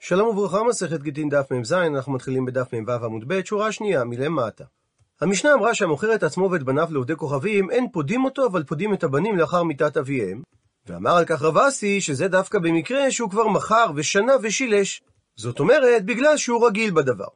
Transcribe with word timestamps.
שלום 0.00 0.28
וברכה, 0.28 0.62
מסכת 0.64 1.02
גיטין 1.02 1.28
דף 1.28 1.52
מ"ז, 1.52 1.72
אנחנו 1.72 2.12
מתחילים 2.12 2.44
בדף 2.44 2.74
מ"ו 2.74 2.90
עמוד 2.90 3.24
ב', 3.26 3.44
שורה 3.44 3.72
שנייה, 3.72 4.04
מלמטה. 4.04 4.64
המשנה 5.20 5.54
אמרה 5.54 5.74
שהמוכר 5.74 6.14
את 6.14 6.22
עצמו 6.22 6.50
ואת 6.50 6.62
בניו 6.62 6.88
לעובדי 6.90 7.16
כוכבים, 7.16 7.70
אין 7.70 7.90
פודים 7.92 8.24
אותו, 8.24 8.46
אבל 8.46 8.62
פודים 8.62 8.94
את 8.94 9.04
הבנים 9.04 9.38
לאחר 9.38 9.62
מיתת 9.62 9.96
אביהם. 9.96 10.42
ואמר 10.86 11.16
על 11.16 11.24
כך 11.24 11.42
רב 11.42 11.58
אסי, 11.58 12.00
שזה 12.00 12.28
דווקא 12.28 12.58
במקרה 12.58 13.10
שהוא 13.10 13.30
כבר 13.30 13.48
מכר 13.48 13.86
ושנה 13.94 14.32
ושילש. 14.42 15.02
זאת 15.36 15.60
אומרת, 15.60 16.04
בגלל 16.04 16.36
שהוא 16.36 16.66
רגיל 16.66 16.90
בדבר. 16.90 17.28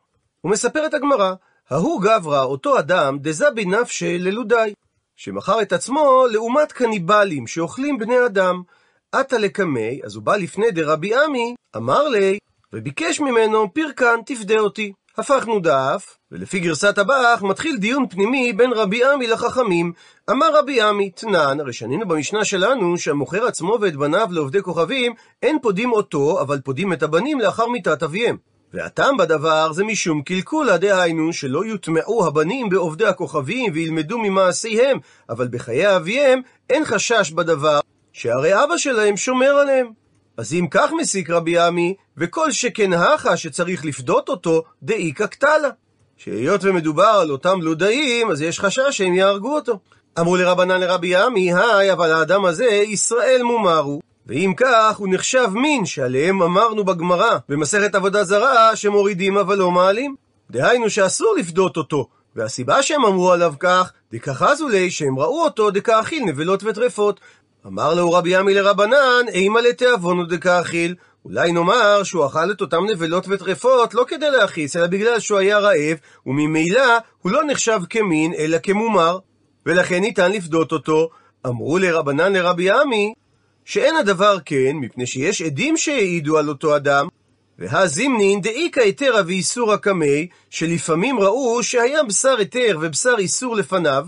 ומספרת 0.44 0.94
הגמרא, 0.94 1.34
ההוא 1.70 2.02
גברא, 2.02 2.42
אותו 2.42 2.78
אדם, 2.78 3.18
דזבין 3.18 3.50
נפשיה 3.50 4.18
ללודאי, 4.18 4.72
שמכר 5.16 5.62
את 5.62 5.72
עצמו 5.72 6.24
לעומת 6.32 6.72
קניבלים 6.72 7.46
שאוכלים 7.46 7.98
בני 7.98 8.26
אדם. 8.26 8.62
אתא 9.12 9.38
לקמיה, 9.38 10.00
אז 10.04 10.14
הוא 10.14 10.22
בא 10.22 10.36
לפני 10.36 10.70
דרבי 10.70 11.14
עמי, 11.14 11.54
אמר 11.76 12.08
ליה, 12.08 12.38
וביקש 12.72 13.20
ממנו, 13.20 13.74
פירקן, 13.74 14.16
תפדה 14.26 14.58
אותי. 14.58 14.92
הפכנו 15.18 15.60
דף, 15.60 16.18
ולפי 16.32 16.60
גרסת 16.60 16.98
הב"ח, 16.98 17.42
מתחיל 17.42 17.76
דיון 17.76 18.08
פנימי 18.08 18.52
בין 18.52 18.72
רבי 18.72 19.04
עמי 19.04 19.26
לחכמים. 19.26 19.92
אמר 20.30 20.58
רבי 20.58 20.80
עמי, 20.80 21.10
תנן, 21.10 21.60
הרי 21.60 21.72
שנינו 21.72 22.08
במשנה 22.08 22.44
שלנו, 22.44 22.98
שהמוכר 22.98 23.46
עצמו 23.46 23.78
ואת 23.80 23.96
בניו 23.96 24.28
לעובדי 24.30 24.62
כוכבים, 24.62 25.12
אין 25.42 25.58
פודים 25.62 25.92
אותו, 25.92 26.40
אבל 26.40 26.60
פודים 26.60 26.92
את 26.92 27.02
הבנים 27.02 27.40
לאחר 27.40 27.66
מיתת 27.68 28.02
אביהם. 28.02 28.36
והטעם 28.74 29.16
בדבר 29.16 29.72
זה 29.72 29.84
משום 29.84 30.22
קלקולה, 30.22 30.78
דהיינו 30.78 31.32
שלא 31.32 31.64
יוטמעו 31.64 32.26
הבנים 32.26 32.68
בעובדי 32.68 33.06
הכוכבים 33.06 33.72
וילמדו 33.74 34.18
ממעשיהם, 34.18 34.98
אבל 35.28 35.48
בחיי 35.48 35.96
אביהם 35.96 36.40
אין 36.70 36.84
חשש 36.84 37.30
בדבר, 37.30 37.80
שהרי 38.12 38.64
אבא 38.64 38.76
שלהם 38.76 39.16
שומר 39.16 39.50
עליהם. 39.50 40.01
אז 40.36 40.54
אם 40.54 40.66
כך 40.70 40.90
מסיק 41.00 41.30
רבי 41.30 41.58
עמי, 41.58 41.94
וכל 42.16 42.52
שכן 42.52 42.92
הכה 42.92 43.36
שצריך 43.36 43.84
לפדות 43.84 44.28
אותו, 44.28 44.62
דאיכא 44.82 45.26
קטלה. 45.26 45.68
שהיות 46.16 46.64
ומדובר 46.64 47.18
על 47.22 47.30
אותם 47.30 47.62
לודאים, 47.62 48.30
אז 48.30 48.42
יש 48.42 48.60
חשש 48.60 48.88
שהם 48.90 49.14
יהרגו 49.14 49.54
אותו. 49.54 49.78
אמרו 50.20 50.36
לרבנן 50.36 50.80
לרבי 50.80 51.16
עמי, 51.16 51.54
היי, 51.54 51.92
אבל 51.92 52.12
האדם 52.12 52.44
הזה, 52.44 52.64
ישראל 52.64 53.42
מומרו. 53.42 54.00
ואם 54.26 54.52
כך, 54.56 54.96
הוא 54.96 55.08
נחשב 55.10 55.48
מין 55.52 55.86
שעליהם 55.86 56.42
אמרנו 56.42 56.84
בגמרא, 56.84 57.38
במסכת 57.48 57.94
עבודה 57.94 58.24
זרה, 58.24 58.76
שמורידים 58.76 59.38
אבל 59.38 59.58
לא 59.58 59.70
מעלים. 59.70 60.14
דהיינו 60.50 60.90
שאסור 60.90 61.34
לפדות 61.38 61.76
אותו. 61.76 62.08
והסיבה 62.36 62.82
שהם 62.82 63.04
אמרו 63.04 63.32
עליו 63.32 63.54
כך, 63.60 63.92
דכחזו 64.12 64.68
לי 64.68 64.90
שהם 64.90 65.18
ראו 65.18 65.44
אותו 65.44 65.70
דכאכיל 65.70 66.24
נבלות 66.24 66.64
וטרפות. 66.64 67.20
אמר 67.66 67.94
לו 67.94 68.12
רבי 68.12 68.36
עמי 68.36 68.54
לרבנן, 68.54 69.24
אימא 69.32 69.58
לתיאבונו 69.58 70.24
דכאכיל. 70.26 70.94
אולי 71.24 71.52
נאמר 71.52 72.02
שהוא 72.02 72.26
אכל 72.26 72.50
את 72.50 72.60
אותם 72.60 72.84
נבלות 72.90 73.24
וטרפות 73.28 73.94
לא 73.94 74.04
כדי 74.08 74.30
להכעיס, 74.30 74.76
אלא 74.76 74.86
בגלל 74.86 75.20
שהוא 75.20 75.38
היה 75.38 75.58
רעב, 75.58 75.98
וממילא 76.26 76.98
הוא 77.22 77.32
לא 77.32 77.44
נחשב 77.44 77.80
כמין, 77.90 78.34
אלא 78.38 78.58
כמומר, 78.62 79.18
ולכן 79.66 80.00
ניתן 80.00 80.32
לפדות 80.32 80.72
אותו. 80.72 81.08
אמרו 81.46 81.78
לרבנן 81.78 82.32
לרבי 82.32 82.70
עמי, 82.70 83.14
שאין 83.64 83.96
הדבר 83.96 84.38
כן, 84.44 84.76
מפני 84.76 85.06
שיש 85.06 85.42
עדים 85.42 85.76
שהעידו 85.76 86.38
על 86.38 86.48
אותו 86.48 86.76
אדם, 86.76 87.08
והזימנין 87.58 88.40
דאיכא 88.40 88.80
היתרא 88.80 89.22
ואיסורא 89.26 89.76
קמי, 89.76 90.28
שלפעמים 90.50 91.20
ראו 91.20 91.62
שהיה 91.62 92.02
בשר 92.02 92.36
היתר 92.38 92.78
ובשר 92.80 93.14
איסור 93.18 93.56
לפניו, 93.56 94.06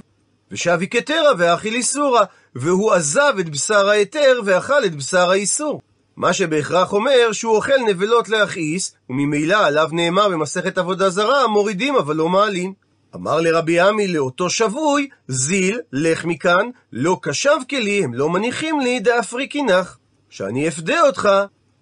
ושבי 0.50 0.88
כתרא 0.88 1.32
ואכיל 1.38 1.74
איסורא, 1.74 2.24
והוא 2.54 2.92
עזב 2.92 3.34
את 3.40 3.48
בשר 3.48 3.88
ההיתר 3.88 4.40
ואכל 4.44 4.84
את 4.84 4.94
בשר 4.94 5.30
האיסור. 5.30 5.80
מה 6.16 6.32
שבהכרח 6.32 6.92
אומר 6.92 7.32
שהוא 7.32 7.56
אוכל 7.56 7.78
נבלות 7.86 8.28
להכעיס, 8.28 8.94
וממילא 9.10 9.66
עליו 9.66 9.88
נאמר 9.92 10.28
במסכת 10.28 10.78
עבודה 10.78 11.10
זרה, 11.10 11.46
מורידים 11.46 11.96
אבל 11.96 12.16
לא 12.16 12.28
מעלים. 12.28 12.72
אמר 13.14 13.40
לרבי 13.40 13.80
עמי 13.80 14.08
לאותו 14.08 14.50
שבוי, 14.50 15.08
זיל, 15.28 15.80
לך 15.92 16.24
מכאן, 16.24 16.70
לא 16.92 17.18
קשב 17.22 17.56
כלי, 17.70 18.04
הם 18.04 18.14
לא 18.14 18.30
מניחים 18.30 18.80
לי 18.80 19.00
דאפריקי 19.00 19.62
נח, 19.62 19.98
שאני 20.30 20.68
אפדה 20.68 21.00
אותך, 21.00 21.28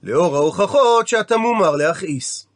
לאור 0.03 0.37
ההוכחות 0.37 1.09
שאתה 1.09 1.37
מומר 1.37 1.77
להכעיס. 1.77 2.47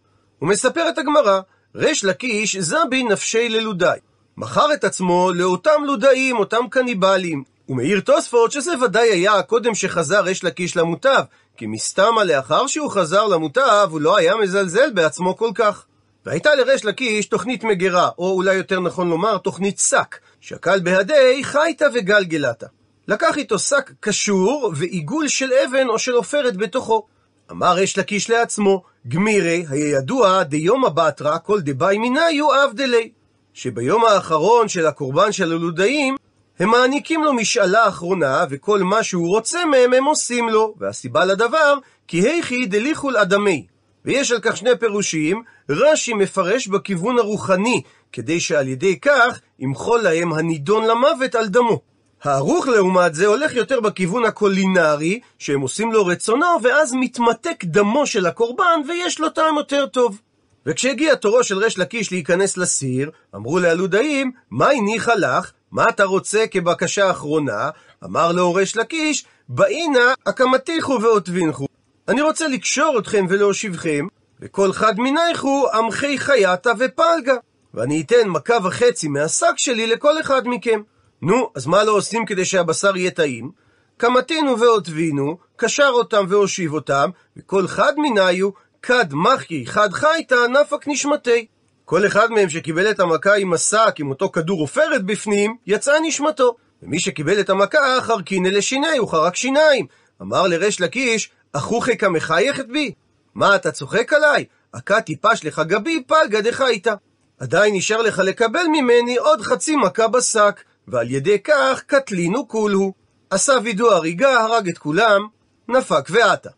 ומספרת 0.42 0.98
הגמרא, 0.98 1.40
ריש 1.74 2.04
לקיש 2.04 2.56
זבי 2.56 3.02
נפשי 3.02 3.48
ללודאי. 3.48 3.98
מכר 4.36 4.72
את 4.74 4.84
עצמו 4.84 5.30
לאותם 5.34 5.84
לודאים, 5.86 6.36
אותם 6.36 6.64
קניבלים. 6.70 7.55
ומעיר 7.68 8.00
תוספות 8.00 8.52
שזה 8.52 8.84
ודאי 8.84 9.08
היה 9.08 9.42
קודם 9.42 9.74
שחזר 9.74 10.20
ריש 10.20 10.44
לקיש 10.44 10.76
למוטב, 10.76 11.22
כי 11.56 11.66
מסתמה 11.66 12.24
לאחר 12.24 12.66
שהוא 12.66 12.90
חזר 12.90 13.26
למוטב, 13.26 13.88
הוא 13.90 14.00
לא 14.00 14.16
היה 14.16 14.36
מזלזל 14.36 14.90
בעצמו 14.90 15.36
כל 15.36 15.50
כך. 15.54 15.84
והייתה 16.26 16.54
לריש 16.54 16.84
לקיש 16.84 17.26
תוכנית 17.26 17.64
מגירה, 17.64 18.10
או 18.18 18.30
אולי 18.30 18.54
יותר 18.54 18.80
נכון 18.80 19.08
לומר, 19.08 19.38
תוכנית 19.38 19.78
שק, 19.78 20.16
שקל 20.40 20.80
בהדי 20.80 21.40
חייתא 21.44 21.88
וגלגלתא. 21.94 22.66
לקח 23.08 23.38
איתו 23.38 23.58
שק 23.58 23.90
קשור 24.00 24.72
ועיגול 24.76 25.28
של 25.28 25.52
אבן 25.52 25.88
או 25.88 25.98
של 25.98 26.12
עופרת 26.12 26.56
בתוכו. 26.56 27.06
אמר 27.50 27.72
ריש 27.72 27.98
לקיש 27.98 28.30
לעצמו, 28.30 28.82
גמירי, 29.08 29.66
היה 29.68 29.98
ידוע 29.98 30.42
דיומא 30.42 30.88
בתרא 30.88 31.38
כל 31.42 31.60
דבאי 31.60 31.98
מניו 31.98 32.64
אבדלי. 32.64 33.10
שביום 33.54 34.04
האחרון 34.04 34.68
של 34.68 34.86
הקורבן 34.86 35.32
של 35.32 35.52
הלודאים, 35.52 36.16
הם 36.58 36.70
מעניקים 36.70 37.24
לו 37.24 37.32
משאלה 37.32 37.88
אחרונה, 37.88 38.44
וכל 38.50 38.82
מה 38.82 39.02
שהוא 39.02 39.28
רוצה 39.28 39.64
מהם 39.64 39.92
הם 39.92 40.04
עושים 40.04 40.48
לו. 40.48 40.74
והסיבה 40.78 41.24
לדבר, 41.24 41.78
כי 42.08 42.20
היכי 42.20 42.66
דליכול 42.66 43.16
אדמי. 43.16 43.66
ויש 44.04 44.32
על 44.32 44.38
כך 44.42 44.56
שני 44.56 44.70
פירושים, 44.80 45.42
רש"י 45.70 46.14
מפרש 46.14 46.68
בכיוון 46.68 47.18
הרוחני, 47.18 47.82
כדי 48.12 48.40
שעל 48.40 48.68
ידי 48.68 49.00
כך 49.00 49.40
ימחול 49.58 50.00
להם 50.00 50.32
הנידון 50.32 50.84
למוות 50.84 51.34
על 51.34 51.46
דמו. 51.48 51.80
הערוך 52.22 52.68
לעומת 52.68 53.14
זה 53.14 53.26
הולך 53.26 53.54
יותר 53.54 53.80
בכיוון 53.80 54.24
הקולינרי, 54.24 55.20
שהם 55.38 55.60
עושים 55.60 55.92
לו 55.92 56.06
רצונו, 56.06 56.46
ואז 56.62 56.92
מתמתק 57.00 57.64
דמו 57.64 58.06
של 58.06 58.26
הקורבן, 58.26 58.80
ויש 58.88 59.20
לו 59.20 59.28
טעם 59.28 59.56
יותר 59.56 59.86
טוב. 59.86 60.20
וכשהגיע 60.66 61.14
תורו 61.14 61.44
של 61.44 61.58
ריש 61.58 61.78
לקיש 61.78 62.12
להיכנס 62.12 62.56
לסיר, 62.56 63.10
אמרו 63.34 63.58
להלודאים, 63.58 64.32
מה 64.50 64.68
הניחה 64.70 65.14
לך? 65.14 65.52
מה 65.72 65.88
אתה 65.88 66.04
רוצה 66.04 66.46
כבקשה 66.50 67.10
אחרונה? 67.10 67.70
אמר 68.04 68.32
לו 68.32 68.54
ריש 68.54 68.76
לקיש, 68.76 69.24
באינה 69.48 70.14
הקמתיכו 70.26 70.98
ועוטבינכו. 71.02 71.66
אני 72.08 72.22
רוצה 72.22 72.48
לקשור 72.48 72.98
אתכם 72.98 73.26
ולהושיבכם, 73.28 74.06
וכל 74.40 74.72
חד 74.72 74.98
מינייכו 74.98 75.68
עמכי 75.74 76.18
חייתא 76.18 76.72
ופלגה. 76.78 77.34
ואני 77.74 78.02
אתן 78.02 78.28
מכה 78.28 78.54
וחצי 78.64 79.08
מהשק 79.08 79.52
שלי 79.56 79.86
לכל 79.86 80.20
אחד 80.20 80.42
מכם. 80.48 80.82
נו, 81.22 81.50
אז 81.54 81.66
מה 81.66 81.84
לא 81.84 81.92
עושים 81.92 82.26
כדי 82.26 82.44
שהבשר 82.44 82.96
יהיה 82.96 83.10
טעים? 83.10 83.50
קמתינו 83.96 84.60
ועוטבינו, 84.60 85.36
קשר 85.56 85.90
אותם 85.92 86.24
והושיב 86.28 86.74
אותם, 86.74 87.10
וכל 87.36 87.66
חד 87.66 87.92
מניו, 87.96 88.50
כד 88.82 89.14
מחי 89.14 89.66
חד 89.66 89.92
חייתא 89.92 90.46
נפק 90.46 90.88
נשמתי. 90.88 91.46
כל 91.86 92.06
אחד 92.06 92.30
מהם 92.30 92.48
שקיבל 92.48 92.90
את 92.90 93.00
המכה 93.00 93.34
עם 93.34 93.52
השק, 93.52 93.94
עם 93.98 94.10
אותו 94.10 94.28
כדור 94.28 94.60
עופרת 94.60 95.04
בפנים, 95.04 95.56
יצאה 95.66 96.00
נשמתו. 96.00 96.56
ומי 96.82 97.00
שקיבל 97.00 97.40
את 97.40 97.50
המכה, 97.50 97.98
חרקינא 98.00 98.48
לשיני, 98.48 98.96
הוא 98.96 99.08
חרק 99.08 99.36
שיניים. 99.36 99.86
אמר 100.22 100.46
לריש 100.46 100.80
לקיש, 100.80 101.30
אחוכי 101.52 101.96
כמחייכת 101.96 102.66
בי? 102.68 102.92
מה, 103.34 103.56
אתה 103.56 103.72
צוחק 103.72 104.12
עליי? 104.12 104.44
עקה 104.72 105.00
טיפש 105.00 105.44
לך 105.44 105.62
גבי, 105.66 106.02
פלגה 106.06 106.40
דחייתא. 106.40 106.94
עדיין 107.38 107.74
נשאר 107.74 108.02
לך 108.02 108.18
לקבל 108.18 108.64
ממני 108.72 109.16
עוד 109.16 109.40
חצי 109.40 109.76
מכה 109.76 110.08
בשק, 110.08 110.60
ועל 110.88 111.10
ידי 111.10 111.38
כך 111.38 111.82
קטלינו 111.86 112.48
כולהו. 112.48 112.92
עשה 113.30 113.52
וידוא 113.64 113.92
הריגה, 113.92 114.40
הרג 114.40 114.68
את 114.68 114.78
כולם, 114.78 115.26
נפק 115.68 116.08
ועטה. 116.10 116.50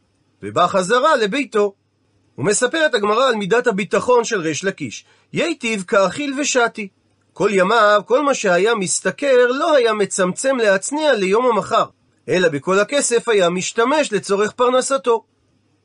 ובא 0.43 0.66
חזרה 0.66 1.16
לביתו. 1.16 1.75
ומספרת 2.38 2.94
הגמרא 2.94 3.28
על 3.28 3.34
מידת 3.34 3.66
הביטחון 3.66 4.24
של 4.24 4.41
ריש 4.41 4.65
לקיש. 4.65 5.04
ייטיב 5.33 5.84
כאכיל 5.89 6.41
ושתי. 6.41 6.89
כל 7.33 7.51
ימיו, 7.53 8.03
כל 8.07 8.22
מה 8.22 8.34
שהיה 8.34 8.74
משתכר, 8.74 9.47
לא 9.47 9.74
היה 9.74 9.92
מצמצם 9.92 10.57
להצניע 10.57 11.12
ליום 11.12 11.47
המחר, 11.47 11.84
אלא 12.28 12.48
בכל 12.48 12.78
הכסף 12.78 13.28
היה 13.28 13.51
משתמש 13.51 14.12
לצורך 14.12 14.53
פרנסתו. 14.53 15.24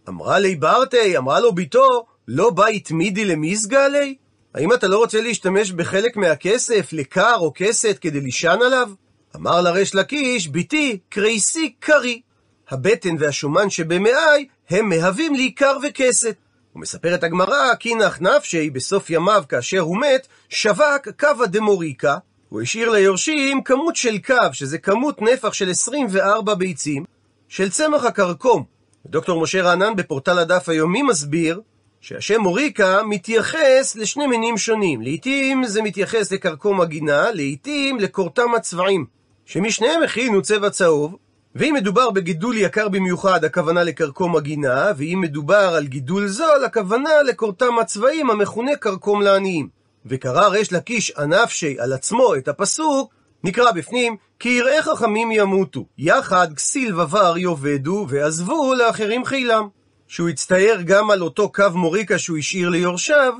אמרה 0.09 0.39
לי 0.39 0.55
ברטי, 0.55 1.17
אמרה 1.17 1.39
לו 1.39 1.53
ביתו, 1.53 2.05
לא 2.27 2.49
בית 2.49 2.91
מידי 2.91 3.25
למזגה 3.25 3.85
עלי? 3.85 4.15
האם 4.55 4.73
אתה 4.73 4.87
לא 4.87 4.97
רוצה 4.97 5.21
להשתמש 5.21 5.71
בחלק 5.71 6.17
מהכסף 6.17 6.93
לקר 6.93 7.35
או 7.35 7.51
כסת 7.55 7.97
כדי 8.01 8.21
לישן 8.21 8.59
עליו? 8.65 8.89
אמר 9.35 9.61
לריש 9.61 9.95
לקיש, 9.95 10.47
ביתי, 10.47 10.99
קרייסי 11.09 11.73
קרי. 11.79 12.21
הבטן 12.69 13.15
והשומן 13.19 13.69
שבמעי 13.69 14.47
הם 14.69 14.89
מהווים 14.89 15.35
לי 15.35 15.51
קר 15.51 15.77
וכסת. 15.83 16.35
ומספרת 16.75 17.23
הגמרא, 17.23 17.75
כי 17.79 17.95
נח 17.95 18.21
נפשי 18.21 18.69
בסוף 18.69 19.09
ימיו 19.09 19.43
כאשר 19.49 19.79
הוא 19.79 19.97
מת, 19.97 20.27
שווק 20.49 21.07
קווה 21.19 21.47
דמוריקה, 21.47 22.17
הוא 22.49 22.61
השאיר 22.61 22.89
ליורשים 22.89 23.63
כמות 23.63 23.95
של 23.95 24.17
קו, 24.17 24.53
שזה 24.53 24.77
כמות 24.77 25.21
נפח 25.21 25.53
של 25.53 25.69
24 25.69 26.55
ביצים, 26.55 27.03
של 27.47 27.69
צמח 27.69 28.03
הכרכום. 28.03 28.63
דוקטור 29.05 29.41
משה 29.41 29.61
רענן 29.61 29.95
בפורטל 29.95 30.39
הדף 30.39 30.69
היומי 30.69 31.01
מסביר 31.01 31.61
שהשם 32.01 32.41
מוריקה 32.41 33.03
מתייחס 33.03 33.95
לשני 33.95 34.27
מינים 34.27 34.57
שונים. 34.57 35.01
לעתים 35.01 35.65
זה 35.65 35.81
מתייחס 35.81 36.31
לקרקום 36.31 36.81
הגינה, 36.81 37.31
לעתים 37.33 37.99
לקורתם 37.99 38.55
הצבעים, 38.55 39.05
שמשניהם 39.45 40.03
הכינו 40.03 40.41
צבע 40.41 40.69
צהוב, 40.69 41.15
ואם 41.55 41.73
מדובר 41.73 42.11
בגידול 42.11 42.57
יקר 42.57 42.89
במיוחד, 42.89 43.43
הכוונה 43.43 43.83
לקרקום 43.83 44.35
הגינה, 44.35 44.91
ואם 44.97 45.19
מדובר 45.21 45.73
על 45.75 45.87
גידול 45.87 46.27
זול, 46.27 46.65
הכוונה 46.65 47.21
לקורתם 47.27 47.79
הצבעים 47.81 48.29
המכונה 48.29 48.75
קרקום 48.75 49.21
לעניים. 49.21 49.69
וקרא 50.05 50.47
ריש 50.47 50.73
לקיש 50.73 51.11
ענפשי 51.11 51.75
על 51.79 51.93
עצמו 51.93 52.35
את 52.35 52.47
הפסוק, 52.47 53.13
נקרא 53.43 53.71
בפנים, 53.71 54.15
כי 54.39 54.49
יראי 54.49 54.81
חכמים 54.81 55.31
ימותו, 55.31 55.85
יחד 55.97 56.47
כסיל 56.55 56.99
ובר 56.99 57.37
יאבדו, 57.37 58.05
ועזבו 58.09 58.73
לאחרים 58.73 59.25
חילם. 59.25 59.67
שהוא 60.07 60.29
הצטער 60.29 60.77
גם 60.85 61.11
על 61.11 61.21
אותו 61.21 61.51
קו 61.51 61.63
מוריקה 61.73 62.17
שהוא 62.17 62.37
השאיר 62.37 62.69
ליורשיו, 62.69 63.33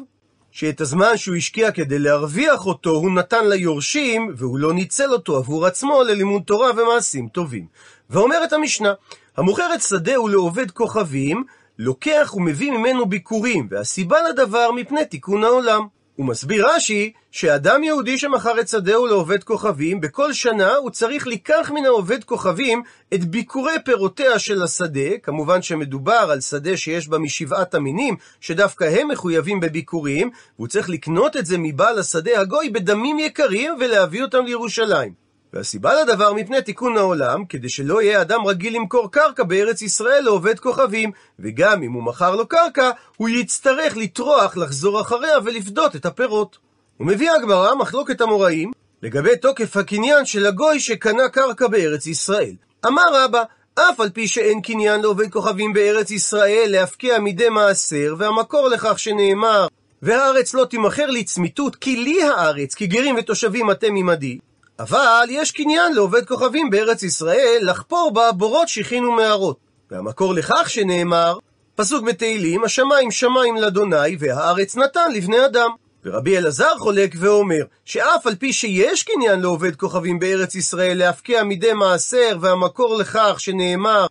שאת 0.51 0.81
הזמן 0.81 1.18
שהוא 1.18 1.36
השקיע 1.36 1.71
כדי 1.71 2.00
להרוויח 2.00 2.65
אותו, 2.65 2.89
הוא 2.89 3.12
נתן 3.12 3.48
ליורשים, 3.50 4.33
והוא 4.38 4.60
לא 4.60 4.74
ניצל 4.74 5.13
אותו 5.13 5.38
עבור 5.38 5.65
עצמו 5.65 6.04
ללימוד 6.04 6.42
תורה 6.45 6.71
ומעשים 6.77 7.27
טובים. 7.27 7.65
ואומרת 8.13 8.54
המשנה, 8.54 8.94
המוכר 9.38 9.74
את 9.75 9.81
שדהו 9.81 10.27
לעובד 10.27 10.71
כוכבים, 10.71 11.44
לוקח 11.80 12.33
ומביא 12.36 12.71
ממנו 12.71 13.06
ביקורים, 13.06 13.68
והסיבה 13.71 14.18
לדבר 14.30 14.71
מפני 14.71 15.06
תיקון 15.06 15.44
העולם. 15.44 15.88
הוא 16.15 16.25
מסביר 16.25 16.68
רש"י 16.68 17.12
שאדם 17.31 17.83
יהודי 17.83 18.18
שמכר 18.18 18.60
את 18.60 18.68
שדהו 18.68 19.07
לעובד 19.07 19.44
כוכבים, 19.44 20.01
בכל 20.01 20.33
שנה 20.33 20.75
הוא 20.75 20.89
צריך 20.89 21.27
לקח 21.27 21.71
מן 21.74 21.86
העובד 21.86 22.24
כוכבים 22.24 22.83
את 23.13 23.25
ביקורי 23.25 23.74
פירותיה 23.86 24.39
של 24.39 24.63
השדה, 24.63 25.18
כמובן 25.24 25.62
שמדובר 25.62 26.30
על 26.31 26.42
שדה 26.42 26.77
שיש 26.77 27.07
בה 27.07 27.18
משבעת 27.18 27.75
המינים, 27.75 28.15
שדווקא 28.42 28.83
הם 28.83 29.07
מחויבים 29.07 29.60
בביקורים, 29.60 30.30
והוא 30.56 30.68
צריך 30.68 30.89
לקנות 30.89 31.38
את 31.38 31.45
זה 31.45 31.57
מבעל 31.57 32.00
השדה 32.00 32.39
הגוי 32.39 32.69
בדמים 32.69 33.19
יקרים 33.19 33.74
ולהביא 33.80 34.21
אותם 34.21 34.45
לירושלים. 34.45 35.23
והסיבה 35.54 36.02
לדבר 36.02 36.34
מפני 36.34 36.62
תיקון 36.62 36.98
העולם, 36.98 37.46
כדי 37.46 37.70
שלא 37.70 38.02
יהיה 38.02 38.22
אדם 38.22 38.46
רגיל 38.48 38.76
למכור 38.76 39.12
קרקע 39.12 39.44
בארץ 39.44 39.82
ישראל 39.82 40.24
לעובד 40.24 40.60
כוכבים, 40.60 41.12
וגם 41.40 41.84
אם 41.84 41.92
הוא 41.92 42.04
מכר 42.04 42.36
לו 42.36 42.48
קרקע, 42.48 42.90
הוא 43.18 43.30
יצטרך 43.30 43.98
לטרוח, 43.98 44.58
לחזור 44.58 45.02
אחריה 45.02 45.38
ולפדות 45.44 45.96
את 45.96 46.06
הפירות. 46.06 46.58
ומביאה 47.00 47.36
הגמרא 47.36 47.76
מחלוקת 47.76 48.22
המוראים 48.22 48.72
לגבי 49.04 49.38
תוקף 49.38 49.78
הקניין 49.78 50.26
של 50.26 50.46
הגוי 50.46 50.80
שקנה 50.80 51.30
קרקע 51.30 51.68
בארץ 51.68 52.08
ישראל. 52.08 52.56
אמר 52.86 53.04
רבא, 53.14 53.44
אף 53.76 54.00
על 54.00 54.10
פי 54.10 54.28
שאין 54.28 54.62
קניין 54.62 55.02
לעובד 55.02 55.32
כוכבים 55.32 55.74
בארץ 55.74 56.12
ישראל 56.12 56.66
להפקיע 56.68 57.20
מדי 57.20 57.50
מעשר, 57.50 58.16
והמקור 58.18 58.68
לכך 58.70 59.00
שנאמר, 59.00 59.68
והארץ 60.02 60.54
לא 60.54 60.66
תימכר 60.66 61.06
לצמיתות, 61.06 61.76
כי 61.76 61.96
לי 61.96 62.24
הארץ, 62.24 62.76
כי 62.76 62.88
גרים 62.88 63.16
ותושבים 63.16 63.72
אתם 63.72 63.96
עמדי. 63.96 64.40
אבל 64.80 65.25
יש 65.30 65.52
קניין 65.52 65.94
לעובד 65.94 66.25
כוכבים 66.25 66.70
בארץ 66.70 67.04
ישראל 67.04 67.60
לחפור 67.62 68.12
בה 68.14 68.31
בורות 68.31 68.68
שיחין 68.68 69.06
ומערות. 69.06 69.58
והמקור 69.92 70.34
לכך 70.34 70.70
שנאמר, 70.70 71.38
פסוק 71.75 72.06
בתהילים, 72.06 72.64
השמיים 72.64 73.12
שמיים 73.12 73.58
לאדוני 73.58 74.18
והארץ 74.20 74.75
נתן 74.75 75.12
לבני 75.14 75.46
אדם. 75.46 75.70
ורבי 76.06 76.38
אלעזר 76.38 76.78
חולק 76.78 77.16
ואומר, 77.18 77.64
שאף 77.86 78.28
על 78.28 78.36
פי 78.36 78.54
שיש 78.54 79.04
קניין 79.04 79.40
לעובד 79.40 79.75
כוכבים 79.75 80.20
בארץ 80.20 80.56
ישראל 80.56 80.98
להפקיע 80.98 81.44
מדי 81.44 81.74
מעשר, 81.74 82.38
והמקור 82.42 82.98
לכך 82.98 83.36
שנאמר, 83.38 84.06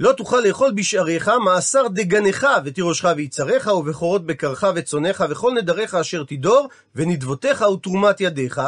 לא 0.00 0.12
תוכל 0.12 0.40
לאכול 0.40 0.72
בשעריך 0.72 1.30
מעשר 1.44 1.88
דגנך 1.88 2.46
ותירושך 2.64 3.08
ויצריך 3.16 3.66
ובכורות 3.66 4.26
בקרך 4.26 4.64
וצונך 4.74 5.24
וכל 5.30 5.52
נדריך 5.52 5.94
אשר 5.94 6.24
תדור 6.24 6.68
ונדבותיך 6.94 7.62
ותרומת 7.62 8.20
ידיך 8.20 8.60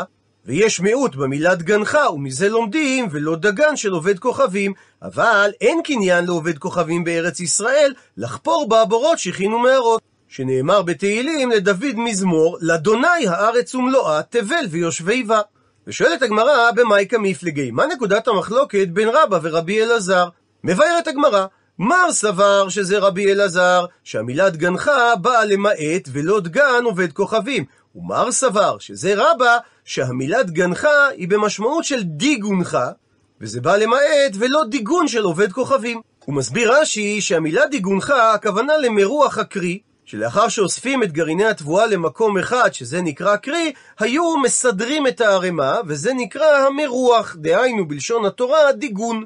ויש 0.51 0.81
מיעוט 0.81 1.15
במילת 1.15 1.63
גנך, 1.63 1.99
ומזה 2.15 2.49
לומדים, 2.49 3.09
ולא 3.11 3.37
דגן 3.37 3.77
של 3.77 3.91
עובד 3.91 4.19
כוכבים. 4.19 4.73
אבל 5.03 5.51
אין 5.61 5.81
קניין 5.85 6.25
לעובד 6.25 6.59
כוכבים 6.59 7.05
בארץ 7.05 7.41
ישראל, 7.41 7.93
לחפור 8.17 8.69
בה 8.69 8.85
בורות 8.85 9.19
שכין 9.19 9.53
ומערות. 9.53 10.03
שנאמר 10.29 10.83
בתהילים 10.83 11.51
לדוד 11.51 11.95
מזמור, 11.97 12.59
לאדוני 12.61 13.29
הארץ 13.29 13.75
ומלואה, 13.75 14.23
תבל 14.23 14.65
ויושבי 14.71 15.23
בה. 15.23 15.41
ושואלת 15.87 16.23
הגמרא, 16.23 16.71
במאי 16.71 17.07
כמפלגי, 17.09 17.71
מה 17.71 17.87
נקודת 17.87 18.29
המחלוקת 18.29 18.89
בין 18.89 19.09
רבא 19.09 19.39
ורבי 19.43 19.83
אלעזר? 19.83 20.29
מבארת 20.65 21.09
הגמרא, 21.09 21.47
מר 21.79 22.13
סבר 22.13 22.69
שזה 22.69 22.99
רבי 22.99 23.33
אלעזר, 23.33 23.85
שהמילה 24.05 24.51
דגנך 24.51 24.91
באה 25.21 25.45
למעט 25.45 26.09
ולא 26.13 26.41
דגן 26.41 26.85
עובד 26.85 27.13
כוכבים. 27.13 27.65
ומר 27.95 28.33
סבר 28.33 28.79
שזה 28.79 29.15
רבה 29.17 29.57
שהמילה 29.85 30.43
דגנך 30.43 30.89
היא 31.17 31.29
במשמעות 31.29 31.85
של 31.85 32.03
דיגונך, 32.03 32.79
וזה 33.41 33.61
בא 33.61 33.77
למעט 33.77 34.33
ולא 34.35 34.65
דיגון 34.65 35.09
של 35.09 35.23
עובד 35.23 35.53
כוכבים. 35.53 36.01
הוא 36.25 36.35
מסביר 36.35 36.73
רש"י 36.81 37.21
שהמילה 37.21 37.67
דיגונך 37.67 38.11
הכוונה 38.11 38.77
למרוח 38.77 39.39
הקרי, 39.39 39.79
שלאחר 40.05 40.49
שאוספים 40.49 41.03
את 41.03 41.13
גרעיני 41.13 41.45
התבואה 41.45 41.87
למקום 41.87 42.39
אחד, 42.39 42.75
שזה 42.75 43.03
נקרא 43.03 43.37
קרי, 43.37 43.73
היו 43.99 44.37
מסדרים 44.37 45.07
את 45.07 45.21
הערימה, 45.21 45.81
וזה 45.87 46.13
נקרא 46.15 46.67
המרוח, 46.67 47.37
דהיינו 47.39 47.89
בלשון 47.89 48.25
התורה 48.25 48.73
דיגון. 48.73 49.25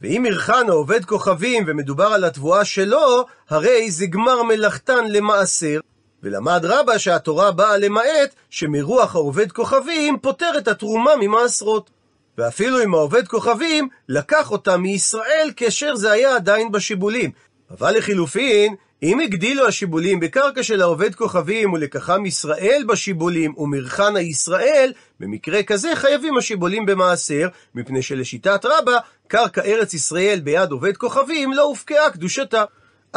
ואם 0.00 0.26
ירחן 0.26 0.68
העובד 0.68 1.04
כוכבים 1.04 1.64
ומדובר 1.66 2.06
על 2.06 2.24
התבואה 2.24 2.64
שלו, 2.64 3.24
הרי 3.50 3.90
זה 3.90 4.06
גמר 4.06 4.42
מלאכתן 4.42 5.04
למעשר, 5.08 5.80
ולמד 6.22 6.64
רבא 6.64 6.98
שהתורה 6.98 7.50
באה 7.50 7.78
למעט 7.78 8.34
שמרוח 8.50 9.14
העובד 9.14 9.52
כוכבים 9.52 10.18
פוטר 10.18 10.52
את 10.58 10.68
התרומה 10.68 11.10
ממעשרות. 11.20 11.90
ואפילו 12.38 12.82
אם 12.82 12.94
העובד 12.94 13.28
כוכבים 13.28 13.88
לקח 14.08 14.50
אותה 14.50 14.76
מישראל 14.76 15.50
כאשר 15.56 15.94
זה 15.96 16.12
היה 16.12 16.34
עדיין 16.36 16.72
בשיבולים. 16.72 17.30
אבל 17.70 17.96
לחילופין, 17.96 18.74
אם 19.02 19.20
הגדילו 19.20 19.66
השיבולים 19.66 20.20
בקרקע 20.20 20.62
של 20.62 20.82
העובד 20.82 21.14
כוכבים 21.14 21.72
ולקחם 21.72 22.26
ישראל 22.26 22.84
בשיבולים 22.88 23.54
ומרחנה 23.56 24.20
ישראל, 24.20 24.92
במקרה 25.20 25.62
כזה 25.62 25.92
חייבים 25.94 26.38
השיבולים 26.38 26.86
במעשר, 26.86 27.48
מפני 27.74 28.02
שלשיטת 28.02 28.64
רבא, 28.64 28.98
קרקע 29.28 29.62
ארץ 29.62 29.94
ישראל 29.94 30.40
ביד 30.40 30.70
עובד 30.70 30.96
כוכבים 30.96 31.52
לא 31.52 31.62
הופקעה 31.62 32.10
קדושתה. 32.10 32.64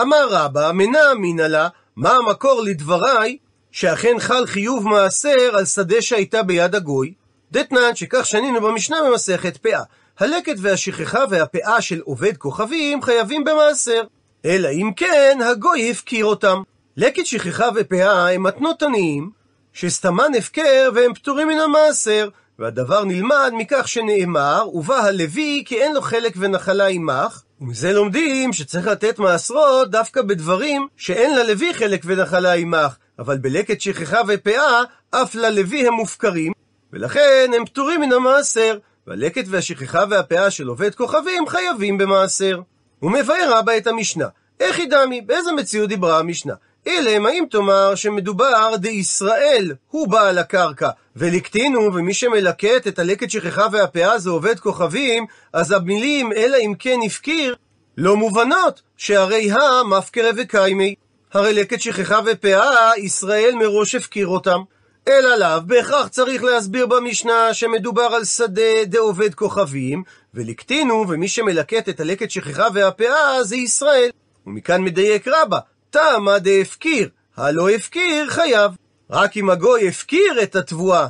אמר 0.01 0.27
רבא, 0.29 0.71
מנע 0.73 1.11
אמינא 1.11 1.41
לה, 1.41 1.67
מה 1.97 2.11
המקור 2.11 2.61
לדבריי 2.61 3.37
שאכן 3.71 4.15
חל 4.19 4.45
חיוב 4.45 4.87
מעשר 4.87 5.51
על 5.53 5.65
שדה 5.65 6.01
שהייתה 6.01 6.43
ביד 6.43 6.75
הגוי? 6.75 7.13
דתנן 7.51 7.95
שכך 7.95 8.25
שנינו 8.25 8.61
במשנה 8.61 8.97
במסכת 9.09 9.57
פאה. 9.57 9.81
הלקט 10.19 10.55
והשכחה 10.61 11.23
והפאה 11.29 11.81
של 11.81 12.01
עובד 12.05 12.37
כוכבים 12.37 13.01
חייבים 13.01 13.43
במעשר. 13.43 14.01
אלא 14.45 14.69
אם 14.69 14.91
כן, 14.95 15.39
הגוי 15.51 15.91
הפקיר 15.91 16.25
אותם. 16.25 16.61
לקט, 16.97 17.25
שכחה 17.25 17.69
ופאה 17.75 18.31
הם 18.31 18.43
מתנות 18.43 18.83
עניים, 18.83 19.29
שסתמן 19.73 20.31
הפקר 20.37 20.89
והם 20.95 21.13
פטורים 21.13 21.47
מן 21.47 21.59
המעשר. 21.59 22.29
והדבר 22.59 23.03
נלמד 23.03 23.51
מכך 23.57 23.87
שנאמר, 23.87 24.65
ובא 24.73 24.95
הלוי 24.95 25.63
כי 25.65 25.81
אין 25.81 25.93
לו 25.93 26.01
חלק 26.01 26.33
ונחלה 26.37 26.87
עמך, 26.87 27.41
ומזה 27.61 27.93
לומדים 27.93 28.53
שצריך 28.53 28.87
לתת 28.87 29.19
מעשרות 29.19 29.91
דווקא 29.91 30.21
בדברים 30.21 30.87
שאין 30.97 31.35
ללוי 31.35 31.73
חלק 31.73 32.01
ונחלה 32.05 32.53
עמך, 32.53 32.95
אבל 33.19 33.37
בלקט 33.37 33.81
שכחה 33.81 34.21
ופאה, 34.27 34.81
אף 35.11 35.35
ללוי 35.35 35.87
הם 35.87 35.93
מופקרים, 35.93 36.53
ולכן 36.93 37.51
הם 37.55 37.65
פטורים 37.65 38.01
מן 38.01 38.13
המעשר, 38.13 38.77
והלקט 39.07 39.45
והשכחה 39.47 40.03
והפאה 40.09 40.51
של 40.51 40.67
עובד 40.67 40.95
כוכבים 40.95 41.47
חייבים 41.47 41.97
במעשר. 41.97 42.61
הוא 42.99 43.11
מבאר 43.11 43.57
רבה 43.57 43.77
את 43.77 43.87
המשנה. 43.87 44.27
איך 44.59 44.79
ידמי? 44.79 45.21
באיזה 45.21 45.51
מציאות 45.51 45.89
דיברה 45.89 46.19
המשנה? 46.19 46.53
אילם, 46.85 47.25
האם 47.25 47.45
תאמר 47.51 47.95
שמדובר 47.95 48.75
דישראל, 48.75 49.73
הוא 49.89 50.07
בעל 50.07 50.37
הקרקע, 50.37 50.89
ולקטינו, 51.15 51.93
ומי 51.93 52.13
שמלקט 52.13 52.87
את 52.87 52.99
הלקט 52.99 53.29
שכחה 53.29 53.67
והפאה 53.71 54.19
זה 54.19 54.29
עובד 54.29 54.59
כוכבים, 54.59 55.25
אז 55.53 55.71
המילים 55.71 56.31
אלא 56.33 56.57
אם 56.57 56.73
כן 56.79 56.99
הפקיר, 57.05 57.55
לא 57.97 58.15
מובנות, 58.15 58.81
שהרי 58.97 59.51
הא 59.51 59.83
מפקרה 59.83 60.29
וקיימי. 60.37 60.95
הרי 61.33 61.53
לקט 61.53 61.79
שכחה 61.81 62.19
ופאה, 62.25 62.97
ישראל 62.97 63.55
מראש 63.55 63.95
הפקיר 63.95 64.27
אותם. 64.27 64.59
אלא 65.07 65.35
לאו, 65.35 65.61
בהכרח 65.65 66.07
צריך 66.07 66.43
להסביר 66.43 66.85
במשנה 66.85 67.53
שמדובר 67.53 68.01
על 68.15 68.25
שדה 68.25 68.85
דעובד 68.85 69.33
כוכבים, 69.33 70.03
ולקטינו, 70.33 71.05
ומי 71.09 71.27
שמלקט 71.27 71.89
את 71.89 71.99
הלקט 71.99 72.29
שכחה 72.29 72.67
והפאה 72.73 73.43
זה 73.43 73.55
ישראל. 73.55 74.09
ומכאן 74.47 74.81
מדייק 74.81 75.27
רבה, 75.27 75.59
תמה 75.95 76.39
דהפקיר, 76.39 77.09
הלא 77.37 77.69
הפקיר 77.69 78.29
חייב. 78.29 78.71
רק 79.09 79.37
אם 79.37 79.49
הגוי 79.49 79.87
הפקיר 79.87 80.43
את 80.43 80.55
התבואה, 80.55 81.07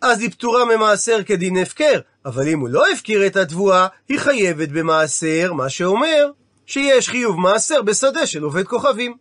אז 0.00 0.20
היא 0.20 0.30
פטורה 0.30 0.64
ממעשר 0.64 1.22
כדין 1.26 1.56
הפקר, 1.56 2.00
אבל 2.24 2.48
אם 2.48 2.60
הוא 2.60 2.68
לא 2.68 2.92
הפקיר 2.92 3.26
את 3.26 3.36
התבואה, 3.36 3.86
היא 4.08 4.18
חייבת 4.18 4.68
במעשר, 4.68 5.52
מה 5.52 5.68
שאומר 5.68 6.30
שיש 6.66 7.08
חיוב 7.08 7.40
מעשר 7.40 7.82
בשדה 7.82 8.26
של 8.26 8.42
עובד 8.42 8.66
כוכבים. 8.66 9.16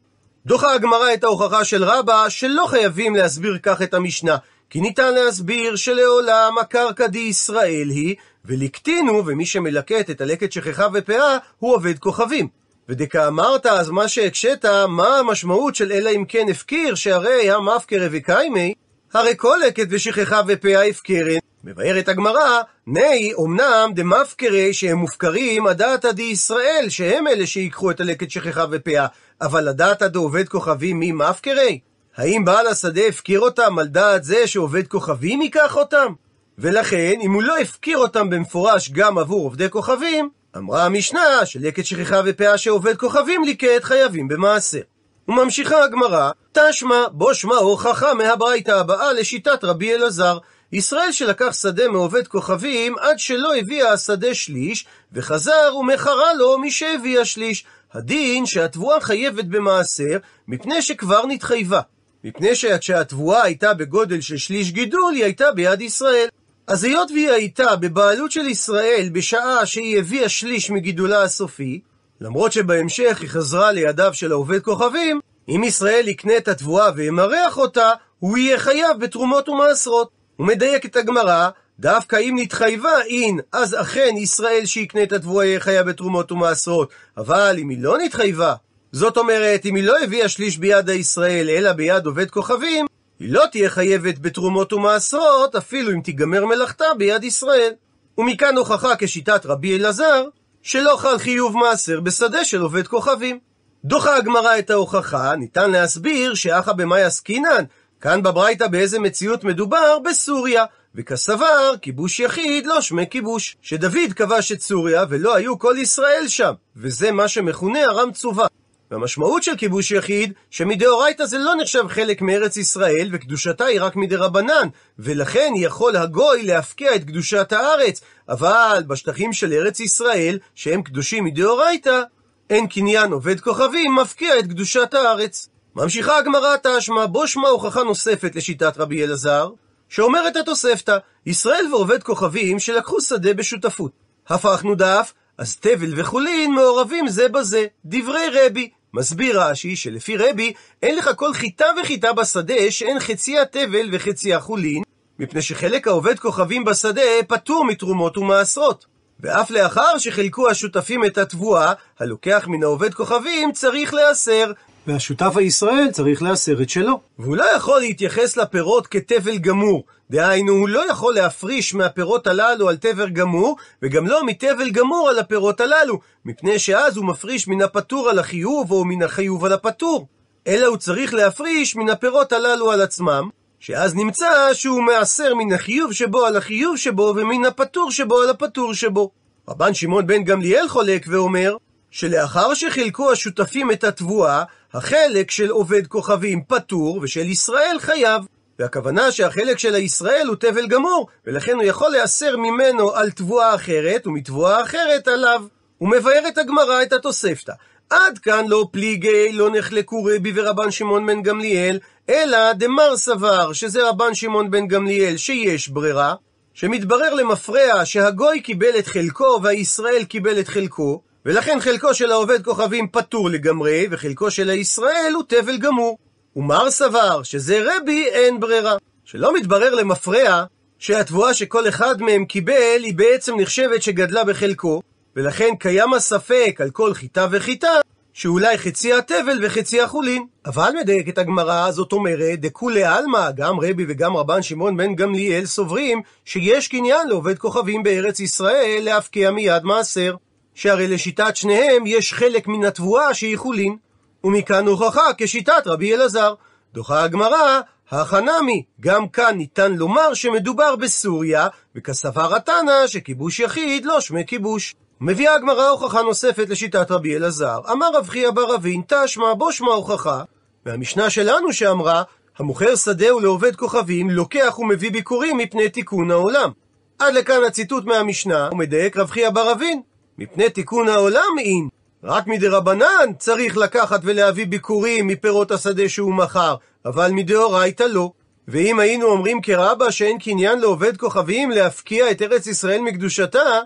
דוחה 0.46 0.74
הגמרא 0.74 1.14
את 1.14 1.24
ההוכחה 1.24 1.64
של 1.64 1.84
רבא 1.84 2.30
שלא 2.30 2.66
חייבים 2.68 3.16
להסביר 3.16 3.58
כך 3.64 3.82
את 3.82 3.94
המשנה, 3.94 4.38
כי 4.70 4.82
ניתן 4.82 5.14
להסביר 5.14 5.76
שלעולם 5.76 6.58
הקרקע 6.62 7.08
די 7.08 7.20
ישראל 7.20 7.90
היא, 7.90 8.16
ולקטינו, 8.46 9.26
ומי 9.26 9.46
שמלקט 9.46 10.10
את 10.10 10.22
הלקט 10.22 10.52
שכחה 10.52 10.88
ופאה, 10.94 11.38
הוא 11.60 11.76
עובד 11.76 12.00
כוכבים. 12.00 12.48
ודכאמרת, 12.90 13.66
אז 13.66 13.90
מה 13.90 14.08
שהקשית, 14.08 14.66
מה 14.88 15.18
המשמעות 15.18 15.76
של 15.76 15.92
אלא 15.92 16.10
אם 16.16 16.26
כן 16.28 16.46
הפקיר, 16.50 16.96
שהרי 16.96 17.52
המפקר 17.52 18.08
וקיימי, 18.12 18.74
הרי 19.14 19.34
כל 19.38 19.58
לקט 19.68 19.88
ושכחה 19.90 20.42
ופאה 20.48 20.88
הפקרן. 20.88 21.38
מבארת 21.64 22.10
הגמרא, 22.10 22.62
ני, 22.88 23.32
אמנם 23.40 23.92
דמפקרי 23.96 24.74
שהם 24.74 24.98
מופקרים 24.98 25.68
הדעתא 25.68 26.12
די 26.12 26.24
ישראל, 26.24 26.86
שהם 26.90 27.28
אלה 27.28 27.48
שיקחו 27.48 27.92
את 27.92 28.00
הלקט 28.00 28.30
שכחה 28.30 28.66
ופאה, 28.72 29.08
אבל 29.42 29.68
הדעתא 29.68 30.08
דעובד 30.08 30.50
כוכבים 30.50 31.00
מי 31.00 31.12
מפקרי? 31.12 31.80
האם 32.18 32.46
בעל 32.46 32.68
השדה 32.68 33.02
הפקיר 33.10 33.40
אותם 33.40 33.80
על 33.80 33.88
דעת 33.88 34.24
זה 34.24 34.48
שעובד 34.48 34.88
כוכבים 34.88 35.42
ייקח 35.42 35.76
אותם? 35.76 36.14
ולכן, 36.58 37.14
אם 37.22 37.34
הוא 37.34 37.44
לא 37.44 37.58
הפקיר 37.58 37.98
אותם 37.98 38.30
במפורש 38.30 38.90
גם 38.92 39.18
עבור 39.18 39.44
עובדי 39.44 39.70
כוכבים, 39.70 40.30
אמרה 40.58 40.86
המשנה 40.86 41.46
שלקט 41.46 41.86
שכחה 41.86 42.22
ופאה 42.26 42.58
שעובד 42.58 42.98
כוכבים 42.98 43.44
ליקט 43.44 43.84
חייבים 43.84 44.28
במעשר. 44.28 44.82
וממשיכה 45.28 45.84
הגמרא, 45.84 46.32
תשמע 46.52 47.04
בו 47.12 47.34
שמע 47.34 47.56
הוכחה 47.56 48.14
מהברייתא 48.14 48.72
הבאה 48.72 49.14
לשיטת 49.14 49.64
רבי 49.64 49.96
אלעזר. 49.96 50.38
ישראל 50.72 51.12
שלקח 51.12 51.54
שדה 51.62 51.88
מעובד 51.88 52.28
כוכבים 52.28 52.96
עד 53.00 53.20
שלא 53.20 53.56
הביאה 53.56 53.92
השדה 53.92 54.34
שליש, 54.34 54.86
וחזר 55.14 55.76
ומכרה 55.80 56.34
לו 56.34 56.60
משהביא 56.60 57.20
השליש. 57.20 57.66
הדין 57.94 58.46
שהתבואה 58.46 59.02
חייבת 59.02 59.46
במעשר, 59.46 60.18
מפני 60.48 60.82
שכבר 60.82 61.26
נתחייבה. 61.26 61.82
מפני 62.24 62.56
שכשהתבואה 62.56 63.44
הייתה 63.44 63.74
בגודל 63.74 64.22
של 64.22 64.38
שליש 64.38 64.72
גידול, 64.72 65.14
היא 65.14 65.24
הייתה 65.24 65.52
ביד 65.52 65.82
ישראל. 65.82 66.28
אז 66.68 66.84
היות 66.84 67.12
והיא 67.12 67.30
הייתה 67.30 67.76
בבעלות 67.76 68.32
של 68.32 68.46
ישראל 68.48 69.10
בשעה 69.12 69.66
שהיא 69.66 70.00
הביאה 70.00 70.30
שליש 70.30 70.72
מגידולה 70.72 71.24
הסופי, 71.24 71.80
למרות 72.22 72.52
שבהמשך 72.52 73.18
היא 73.22 73.30
חזרה 73.30 73.72
לידיו 73.72 74.14
של 74.14 74.32
העובד 74.32 74.62
כוכבים, 74.62 75.20
אם 75.50 75.64
ישראל 75.64 76.08
יקנה 76.08 76.38
את 76.38 76.48
התבואה 76.48 76.90
וימרח 76.96 77.58
אותה, 77.58 77.92
הוא 78.20 78.38
יהיה 78.38 78.60
חייב 78.60 79.00
בתרומות 79.00 79.50
ומעשרות. 79.50 80.10
הוא 80.36 80.48
מדייק 80.48 80.86
את 80.86 80.96
הגמרא, 80.96 81.50
דווקא 81.80 82.16
אם 82.16 82.36
נתחייבה 82.40 83.02
אין, 83.02 83.40
אז 83.52 83.76
אכן 83.82 84.18
ישראל 84.18 84.66
שיקנה 84.66 85.04
את 85.04 85.12
התבואה 85.12 85.46
יהיה 85.46 85.60
חייב 85.60 85.90
בתרומות 85.90 86.32
ומעשרות. 86.32 86.90
אבל 87.18 87.56
אם 87.60 87.70
היא 87.70 87.78
לא 87.82 87.98
נתחייבה, 87.98 88.54
זאת 88.92 89.18
אומרת, 89.18 89.66
אם 89.66 89.76
היא 89.76 89.84
לא 89.84 90.04
הביאה 90.04 90.30
שליש 90.30 90.58
ביד 90.58 90.90
הישראל, 90.90 91.50
אלא 91.50 91.72
ביד 91.72 92.06
עובד 92.06 92.30
כוכבים, 92.32 92.86
היא 93.20 93.34
לא 93.34 93.44
תהיה 93.52 93.70
חייבת 93.70 94.20
בתרומות 94.20 94.74
ומעשרות, 94.74 95.56
אפילו 95.56 95.92
אם 95.92 96.02
תיגמר 96.02 96.46
מלאכתה 96.46 96.86
ביד 96.98 97.24
ישראל. 97.24 97.74
ומכאן 98.18 98.58
הוכחה 98.58 98.96
כשיטת 99.00 99.46
רבי 99.46 99.78
אלעזר, 99.78 100.26
שלא 100.64 100.96
חל 101.00 101.18
חיוב 101.18 101.58
מעשר 101.58 102.00
בשדה 102.00 102.46
של 102.46 102.62
עובד 102.62 102.88
כוכבים. 102.88 103.40
דוחה 103.86 104.16
הגמרא 104.16 104.60
את 104.60 104.70
ההוכחה, 104.70 105.36
ניתן 105.36 105.72
להסביר 105.72 106.34
שאחא 106.34 106.74
במאי 106.74 107.04
עסקינן, 107.04 107.64
כאן 108.02 108.24
בברייתא 108.24 108.68
באיזה 108.68 109.00
מציאות 109.00 109.44
מדובר? 109.44 110.00
בסוריה. 110.00 110.66
וכסבר, 110.96 111.74
כיבוש 111.82 112.20
יחיד 112.20 112.66
לא 112.66 112.82
שמי 112.82 113.10
כיבוש. 113.10 113.58
שדוד 113.62 114.14
כבש 114.16 114.52
את 114.52 114.62
סוריה 114.62 115.06
ולא 115.10 115.36
היו 115.36 115.60
כל 115.60 115.76
ישראל 115.78 116.28
שם, 116.28 116.54
וזה 116.76 117.12
מה 117.12 117.28
שמכונה 117.28 117.84
ארם 117.84 118.12
צובה. 118.12 118.48
והמשמעות 118.92 119.44
של 119.44 119.56
כיבוש 119.58 119.92
יחיד, 119.92 120.34
שמדאורייתא 120.50 121.26
זה 121.26 121.38
לא 121.38 121.56
נחשב 121.56 121.88
חלק 121.88 122.22
מארץ 122.22 122.58
ישראל, 122.58 123.10
וקדושתה 123.12 123.66
היא 123.66 123.82
רק 123.82 123.96
מדרבנן, 123.96 124.68
ולכן 125.00 125.52
יכול 125.56 125.96
הגוי 125.96 126.44
להפקיע 126.44 126.96
את 126.96 127.04
קדושת 127.04 127.52
הארץ, 127.52 128.02
אבל 128.30 128.84
בשטחים 128.88 129.34
של 129.34 129.54
ארץ 129.54 129.80
ישראל, 129.80 130.40
שהם 130.56 130.82
קדושים 130.82 131.24
מדאורייתא, 131.24 132.02
אין 132.50 132.68
קניין 132.68 133.12
עובד 133.12 133.40
כוכבים 133.40 133.96
מפקיע 133.96 134.40
את 134.40 134.46
קדושת 134.46 134.94
הארץ. 134.94 135.50
ממשיכה 135.76 136.18
הגמרא 136.18 136.56
תשמע, 136.64 137.06
בו 137.06 137.28
שמע 137.28 137.48
הוכחה 137.48 137.84
נוספת 137.84 138.36
לשיטת 138.36 138.78
רבי 138.78 139.04
אלעזר, 139.04 139.50
שאומרת 139.90 140.36
התוספתא, 140.36 140.98
ישראל 141.26 141.66
ועובד 141.72 142.04
כוכבים 142.04 142.60
שלקחו 142.60 143.02
שדה 143.02 143.34
בשותפות. 143.34 143.92
הפכנו 144.28 144.76
דף, 144.76 145.14
אז 145.38 145.56
תבל 145.56 146.00
וחולין 146.00 146.54
מעורבים 146.54 147.08
זה 147.08 147.30
בזה, 147.30 147.66
דברי 147.86 148.26
רבי. 148.34 148.70
מסביר 148.98 149.42
רש"י 149.42 149.76
שלפי 149.76 150.18
רבי, 150.18 150.54
אין 150.84 150.96
לך 150.96 151.10
כל 151.16 151.34
חיטה 151.34 151.66
וחיטה 151.82 152.14
בשדה 152.14 152.72
שאין 152.72 153.00
חצי 153.00 153.40
התבל 153.40 153.90
וחצי 153.92 154.34
החולין, 154.34 154.84
מפני 155.20 155.42
שחלק 155.42 155.88
העובד 155.88 156.20
כוכבים 156.20 156.66
בשדה 156.66 157.02
פטור 157.28 157.66
מתרומות 157.66 158.18
ומעשרות. 158.18 158.86
ואף 159.20 159.52
לאחר 159.52 159.98
שחילקו 159.98 160.50
השותפים 160.50 161.06
את 161.06 161.18
התבואה, 161.18 161.74
הלוקח 162.00 162.46
מן 162.48 162.64
העובד 162.64 162.94
כוכבים 162.94 163.52
צריך 163.52 163.94
להסר, 163.94 164.52
והשותף 164.88 165.34
הישראל 165.36 165.88
צריך 165.92 166.22
להסר 166.22 166.62
את 166.62 166.70
שלו. 166.70 167.00
והוא 167.20 167.36
לא 167.36 167.46
יכול 167.56 167.80
להתייחס 167.80 168.38
לפירות 168.38 168.88
כתבל 168.88 169.38
גמור. 169.38 169.84
דהיינו, 170.10 170.54
הוא 170.54 170.70
לא 170.70 170.92
יכול 170.92 171.16
להפריש 171.16 171.74
מהפירות 171.74 172.28
הללו 172.28 172.70
על 172.70 172.78
תבר 172.78 173.08
גמור, 173.08 173.58
וגם 173.82 174.08
לא 174.08 174.26
מתבל 174.26 174.70
גמור 174.70 175.10
על 175.10 175.20
הפירות 175.20 175.62
הללו, 175.62 176.00
מפני 176.26 176.60
שאז 176.60 176.98
הוא 176.98 177.06
מפריש 177.06 177.48
מן 177.48 177.62
הפטור 177.62 178.10
על 178.10 178.20
החיוב, 178.20 178.72
או 178.72 178.86
מן 178.86 179.04
החיוב 179.04 179.46
על 179.46 179.54
הפטור. 179.54 180.08
אלא 180.48 180.66
הוא 180.66 180.78
צריך 180.78 181.14
להפריש 181.14 181.76
מן 181.76 181.90
הפירות 181.90 182.32
הללו 182.32 182.72
על 182.72 182.82
עצמם, 182.82 183.30
שאז 183.60 183.96
נמצא 183.96 184.54
שהוא 184.54 184.82
מעשר 184.84 185.36
מן 185.36 185.54
החיוב 185.54 185.94
שבו 185.94 186.26
על 186.26 186.38
החיוב 186.38 186.78
שבו, 186.78 187.14
ומן 187.16 187.46
הפטור 187.46 187.92
שבו 187.92 188.22
על 188.22 188.30
הפטור 188.30 188.74
שבו. 188.74 189.12
רבן 189.50 189.74
שמעון 189.74 190.08
בן 190.08 190.24
גמליאל 190.24 190.68
חולק 190.68 191.06
ואומר, 191.10 191.56
שלאחר 191.92 192.54
שחילקו 192.54 193.12
השותפים 193.12 193.72
את 193.72 193.84
התבואה, 193.84 194.44
החלק 194.78 195.32
של 195.32 195.50
עובד 195.50 195.88
כוכבים 195.88 196.42
פטור, 196.48 197.00
ושל 197.02 197.26
ישראל 197.26 197.78
חייב. 197.80 198.22
והכוונה 198.60 199.12
שהחלק 199.12 199.60
של 199.60 199.76
הישראל 199.76 200.28
הוא 200.28 200.36
תבל 200.36 200.68
גמור, 200.68 201.08
ולכן 201.28 201.56
הוא 201.56 201.64
יכול 201.64 201.92
להסר 201.92 202.38
ממנו 202.38 202.92
על 202.96 203.12
תבואה 203.12 203.56
אחרת, 203.56 204.08
ומתבואה 204.08 204.64
אחרת 204.64 205.08
עליו. 205.08 205.44
הוא 205.78 205.90
מבאר 205.90 206.28
את 206.28 206.38
הגמרא 206.38 206.84
את 206.84 206.94
התוספתא. 206.94 207.54
עד 207.90 208.18
כאן 208.18 208.46
לא 208.48 208.68
פליגי, 208.72 209.32
לא 209.34 209.50
נחלקו 209.50 210.04
רבי 210.04 210.32
ורבן 210.36 210.72
שמעון 210.72 211.06
בן 211.06 211.22
גמליאל, 211.22 211.80
אלא 212.10 212.54
דמר 212.54 212.98
סבר, 212.98 213.54
שזה 213.54 213.90
רבן 213.90 214.14
שמעון 214.14 214.52
בן 214.52 214.68
גמליאל, 214.68 215.18
שיש 215.18 215.70
ברירה, 215.70 216.16
שמתברר 216.54 217.14
למפרע 217.14 217.86
שהגוי 217.86 218.42
קיבל 218.42 218.80
את 218.80 218.88
חלקו 218.88 219.40
והישראל 219.44 220.04
קיבל 220.04 220.40
את 220.40 220.48
חלקו, 220.48 221.02
ולכן 221.28 221.60
חלקו 221.60 221.94
של 221.94 222.12
העובד 222.12 222.44
כוכבים 222.44 222.88
פטור 222.88 223.30
לגמרי, 223.30 223.88
וחלקו 223.92 224.32
של 224.32 224.50
הישראל 224.50 225.12
הוא 225.16 225.24
תבל 225.28 225.58
גמור. 225.58 225.98
ומר 226.36 226.72
סבר 226.72 227.24
שזה 227.24 227.66
רבי 227.66 228.06
אין 228.06 228.40
ברירה. 228.40 228.78
שלא 229.06 229.34
מתברר 229.34 229.76
למפרע 229.76 230.44
שהתבואה 230.80 231.34
שכל 231.34 231.68
אחד 231.68 232.02
מהם 232.02 232.26
קיבל 232.26 232.84
היא 232.84 232.94
בעצם 232.96 233.40
נחשבת 233.40 233.82
שגדלה 233.82 234.24
בחלקו, 234.24 234.82
ולכן 235.16 235.50
קיים 235.60 235.94
הספק 235.94 236.58
על 236.60 236.70
כל 236.70 236.94
חיטה 236.94 237.28
וחיטה, 237.32 237.72
שאולי 238.14 238.58
חצי 238.58 238.94
התבל 238.94 239.46
וחצי 239.46 239.82
החולין. 239.82 240.26
אבל 240.46 240.72
מדייקת 240.82 241.18
הגמרא, 241.18 241.72
זאת 241.72 241.94
אומרת, 241.94 242.40
דכולי 242.40 242.84
עלמא, 242.84 243.32
גם 243.32 243.60
רבי 243.60 243.86
וגם 243.88 244.18
רבן 244.18 244.42
שמעון 244.42 244.78
בן 244.78 244.96
גמליאל 244.96 245.46
סוברים 245.46 246.02
שיש 246.26 246.68
קניין 246.68 247.08
לעובד 247.08 247.38
כוכבים 247.38 247.84
בארץ 247.84 248.20
ישראל 248.20 248.80
להפקיע 248.84 249.32
מיד 249.32 249.64
מעשר. 249.64 250.16
שהרי 250.58 250.88
לשיטת 250.88 251.36
שניהם 251.36 251.86
יש 251.86 252.14
חלק 252.14 252.48
מן 252.48 252.66
התבואה 252.66 253.14
שהיא 253.14 253.38
חולין. 253.38 253.78
ומכאן 254.24 254.68
הוכחה 254.68 255.02
כשיטת 255.18 255.64
רבי 255.66 255.96
אלעזר. 255.96 256.34
דוחה 256.74 257.04
הגמרא, 257.04 257.60
החנמי, 257.92 258.64
גם 258.82 259.08
כאן 259.08 259.38
ניתן 259.38 259.74
לומר 259.74 260.14
שמדובר 260.14 260.76
בסוריה, 260.76 261.48
וכסבר 261.76 262.36
התנא 262.36 262.88
שכיבוש 262.88 263.40
יחיד 263.40 263.86
לא 263.86 264.02
שמי 264.02 264.26
כיבוש. 264.26 264.76
מביאה 265.02 265.36
הגמרא 265.36 265.70
הוכחה 265.70 266.02
נוספת 266.02 266.50
לשיטת 266.50 266.92
רבי 266.92 267.16
אלעזר. 267.16 267.60
אמר 267.72 267.88
רב 267.94 268.10
חייא 268.10 268.32
בר 268.32 268.56
אבין, 268.56 268.82
תשמע 268.88 269.34
בו 269.34 269.52
שמע 269.52 269.72
הוכחה. 269.72 270.24
והמשנה 270.66 271.10
שלנו 271.10 271.54
שאמרה, 271.54 272.04
המוכר 272.38 272.76
שדהו 272.76 273.20
לעובד 273.20 273.56
כוכבים, 273.56 274.10
לוקח 274.10 274.60
ומביא 274.60 274.92
ביקורים 274.92 275.38
מפני 275.38 275.70
תיקון 275.70 276.12
העולם. 276.12 276.52
עד 277.00 277.14
לכאן 277.14 277.44
הציטוט 277.48 277.86
מהמשנה, 277.86 278.50
ומדייק 278.52 278.98
רב 278.98 279.10
חייא 279.10 279.30
בר 279.30 279.52
אבין. 279.52 279.82
מפני 280.18 280.50
תיקון 280.50 280.88
העולם 280.88 281.40
אין. 281.40 281.68
רק 282.04 282.28
מדי 282.28 282.48
רבנן 282.48 283.14
צריך 283.20 283.58
לקחת 283.58 284.00
ולהביא 284.04 284.48
ביקורים 284.48 285.08
מפירות 285.08 285.52
השדה 285.52 285.90
שהוא 285.90 286.14
מכר, 286.14 286.56
אבל 286.86 287.12
מדאורייתא 287.12 287.84
לא. 287.84 288.12
ואם 288.48 288.80
היינו 288.80 289.06
אומרים 289.06 289.42
כרבה 289.42 289.92
שאין 289.92 290.20
קניין 290.20 290.60
לעובד 290.60 290.98
כוכבים 290.98 291.52
להפקיע 291.52 292.12
את 292.12 292.22
ארץ 292.22 292.48
ישראל 292.48 292.82
מקדושתה, 292.82 293.60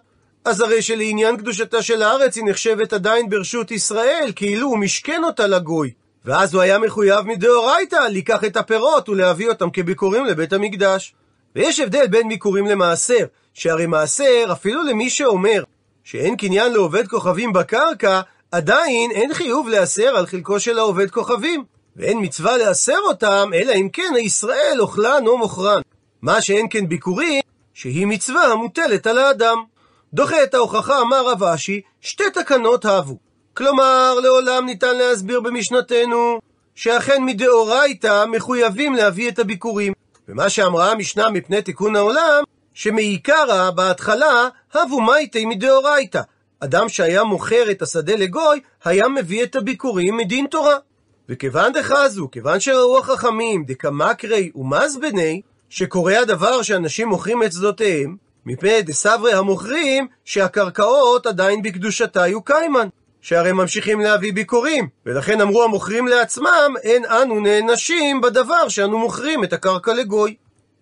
אז 0.45 0.61
הרי 0.61 0.81
שלעניין 0.81 1.37
קדושתה 1.37 1.81
של 1.81 2.01
הארץ 2.01 2.35
היא 2.35 2.43
נחשבת 2.47 2.93
עדיין 2.93 3.29
ברשות 3.29 3.71
ישראל, 3.71 4.31
כאילו 4.35 4.67
הוא 4.67 4.77
משכן 4.77 5.23
אותה 5.23 5.47
לגוי. 5.47 5.91
ואז 6.25 6.53
הוא 6.53 6.61
היה 6.61 6.79
מחויב 6.79 7.25
מדאורייתא 7.25 7.99
לקח 8.09 8.43
את 8.43 8.57
הפירות 8.57 9.09
ולהביא 9.09 9.49
אותם 9.49 9.69
כביקורים 9.69 10.25
לבית 10.25 10.53
המקדש. 10.53 11.13
ויש 11.55 11.79
הבדל 11.79 12.07
בין 12.07 12.29
ביקורים 12.29 12.65
למעשר, 12.65 13.25
שהרי 13.53 13.85
מעשר, 13.85 14.49
אפילו 14.51 14.83
למי 14.83 15.09
שאומר 15.09 15.63
שאין 16.03 16.37
קניין 16.37 16.73
לעובד 16.73 17.07
כוכבים 17.07 17.53
בקרקע, 17.53 18.21
עדיין 18.51 19.11
אין 19.11 19.33
חיוב 19.33 19.67
להסר 19.67 20.17
על 20.17 20.25
חלקו 20.25 20.59
של 20.59 20.79
העובד 20.79 21.11
כוכבים. 21.11 21.63
ואין 21.95 22.17
מצווה 22.21 22.57
להסר 22.57 22.99
אותם, 23.03 23.49
אלא 23.53 23.73
אם 23.73 23.89
כן 23.93 24.13
הישראל 24.15 24.77
אוכלן 24.79 25.27
או 25.27 25.37
מוכרן. 25.37 25.81
מה 26.21 26.41
שאין 26.41 26.67
כן 26.69 26.87
ביקורים, 26.87 27.41
שהיא 27.73 28.07
מצווה 28.07 28.43
המוטלת 28.43 29.07
על 29.07 29.17
האדם. 29.17 29.57
דוחה 30.13 30.43
את 30.43 30.53
ההוכחה, 30.53 31.01
אמר 31.01 31.27
רב 31.27 31.43
אשי, 31.43 31.81
שתי 32.01 32.23
תקנות 32.33 32.85
הבו. 32.85 33.17
כלומר, 33.53 34.19
לעולם 34.23 34.65
ניתן 34.65 34.97
להסביר 34.97 35.39
במשנתנו, 35.39 36.39
שאכן 36.75 37.23
מדאורייתא 37.23 38.25
מחויבים 38.25 38.95
להביא 38.95 39.29
את 39.29 39.39
הביקורים. 39.39 39.93
ומה 40.27 40.49
שאמרה 40.49 40.91
המשנה 40.91 41.29
מפני 41.29 41.61
תיקון 41.61 41.95
העולם, 41.95 42.43
שמעיקרא 42.73 43.71
בהתחלה, 43.71 44.47
הבו 44.73 45.01
מייטי 45.01 45.45
מדאורייתא. 45.45 46.21
אדם 46.59 46.89
שהיה 46.89 47.23
מוכר 47.23 47.71
את 47.71 47.81
השדה 47.81 48.15
לגוי, 48.15 48.59
היה 48.83 49.07
מביא 49.07 49.43
את 49.43 49.55
הביקורים 49.55 50.17
מדין 50.17 50.47
תורה. 50.47 50.77
וכיוון 51.29 51.73
דחזו, 51.73 52.31
כיוון 52.31 52.59
שראו 52.59 52.97
החכמים 52.99 53.63
דקמקרי 53.65 54.51
ומזבני, 54.55 55.41
שקורה 55.69 56.19
הדבר 56.19 56.61
שאנשים 56.61 57.07
מוכרים 57.07 57.43
את 57.43 57.51
שדותיהם, 57.51 58.15
מפני 58.45 58.81
דסברי 58.81 59.33
המוכרים 59.33 60.07
שהקרקעות 60.25 61.25
עדיין 61.25 61.61
בקדושתה 61.61 62.19
יהיו 62.19 62.41
קיימן, 62.41 62.87
שהרי 63.21 63.51
ממשיכים 63.51 63.99
להביא 63.99 64.33
ביקורים, 64.33 64.87
ולכן 65.05 65.41
אמרו 65.41 65.63
המוכרים 65.63 66.07
לעצמם, 66.07 66.73
אין 66.83 67.05
אנו 67.05 67.39
נענשים 67.39 68.21
בדבר 68.21 68.67
שאנו 68.69 68.99
מוכרים 68.99 69.43
את 69.43 69.53
הקרקע 69.53 69.93
לגוי. 69.93 70.35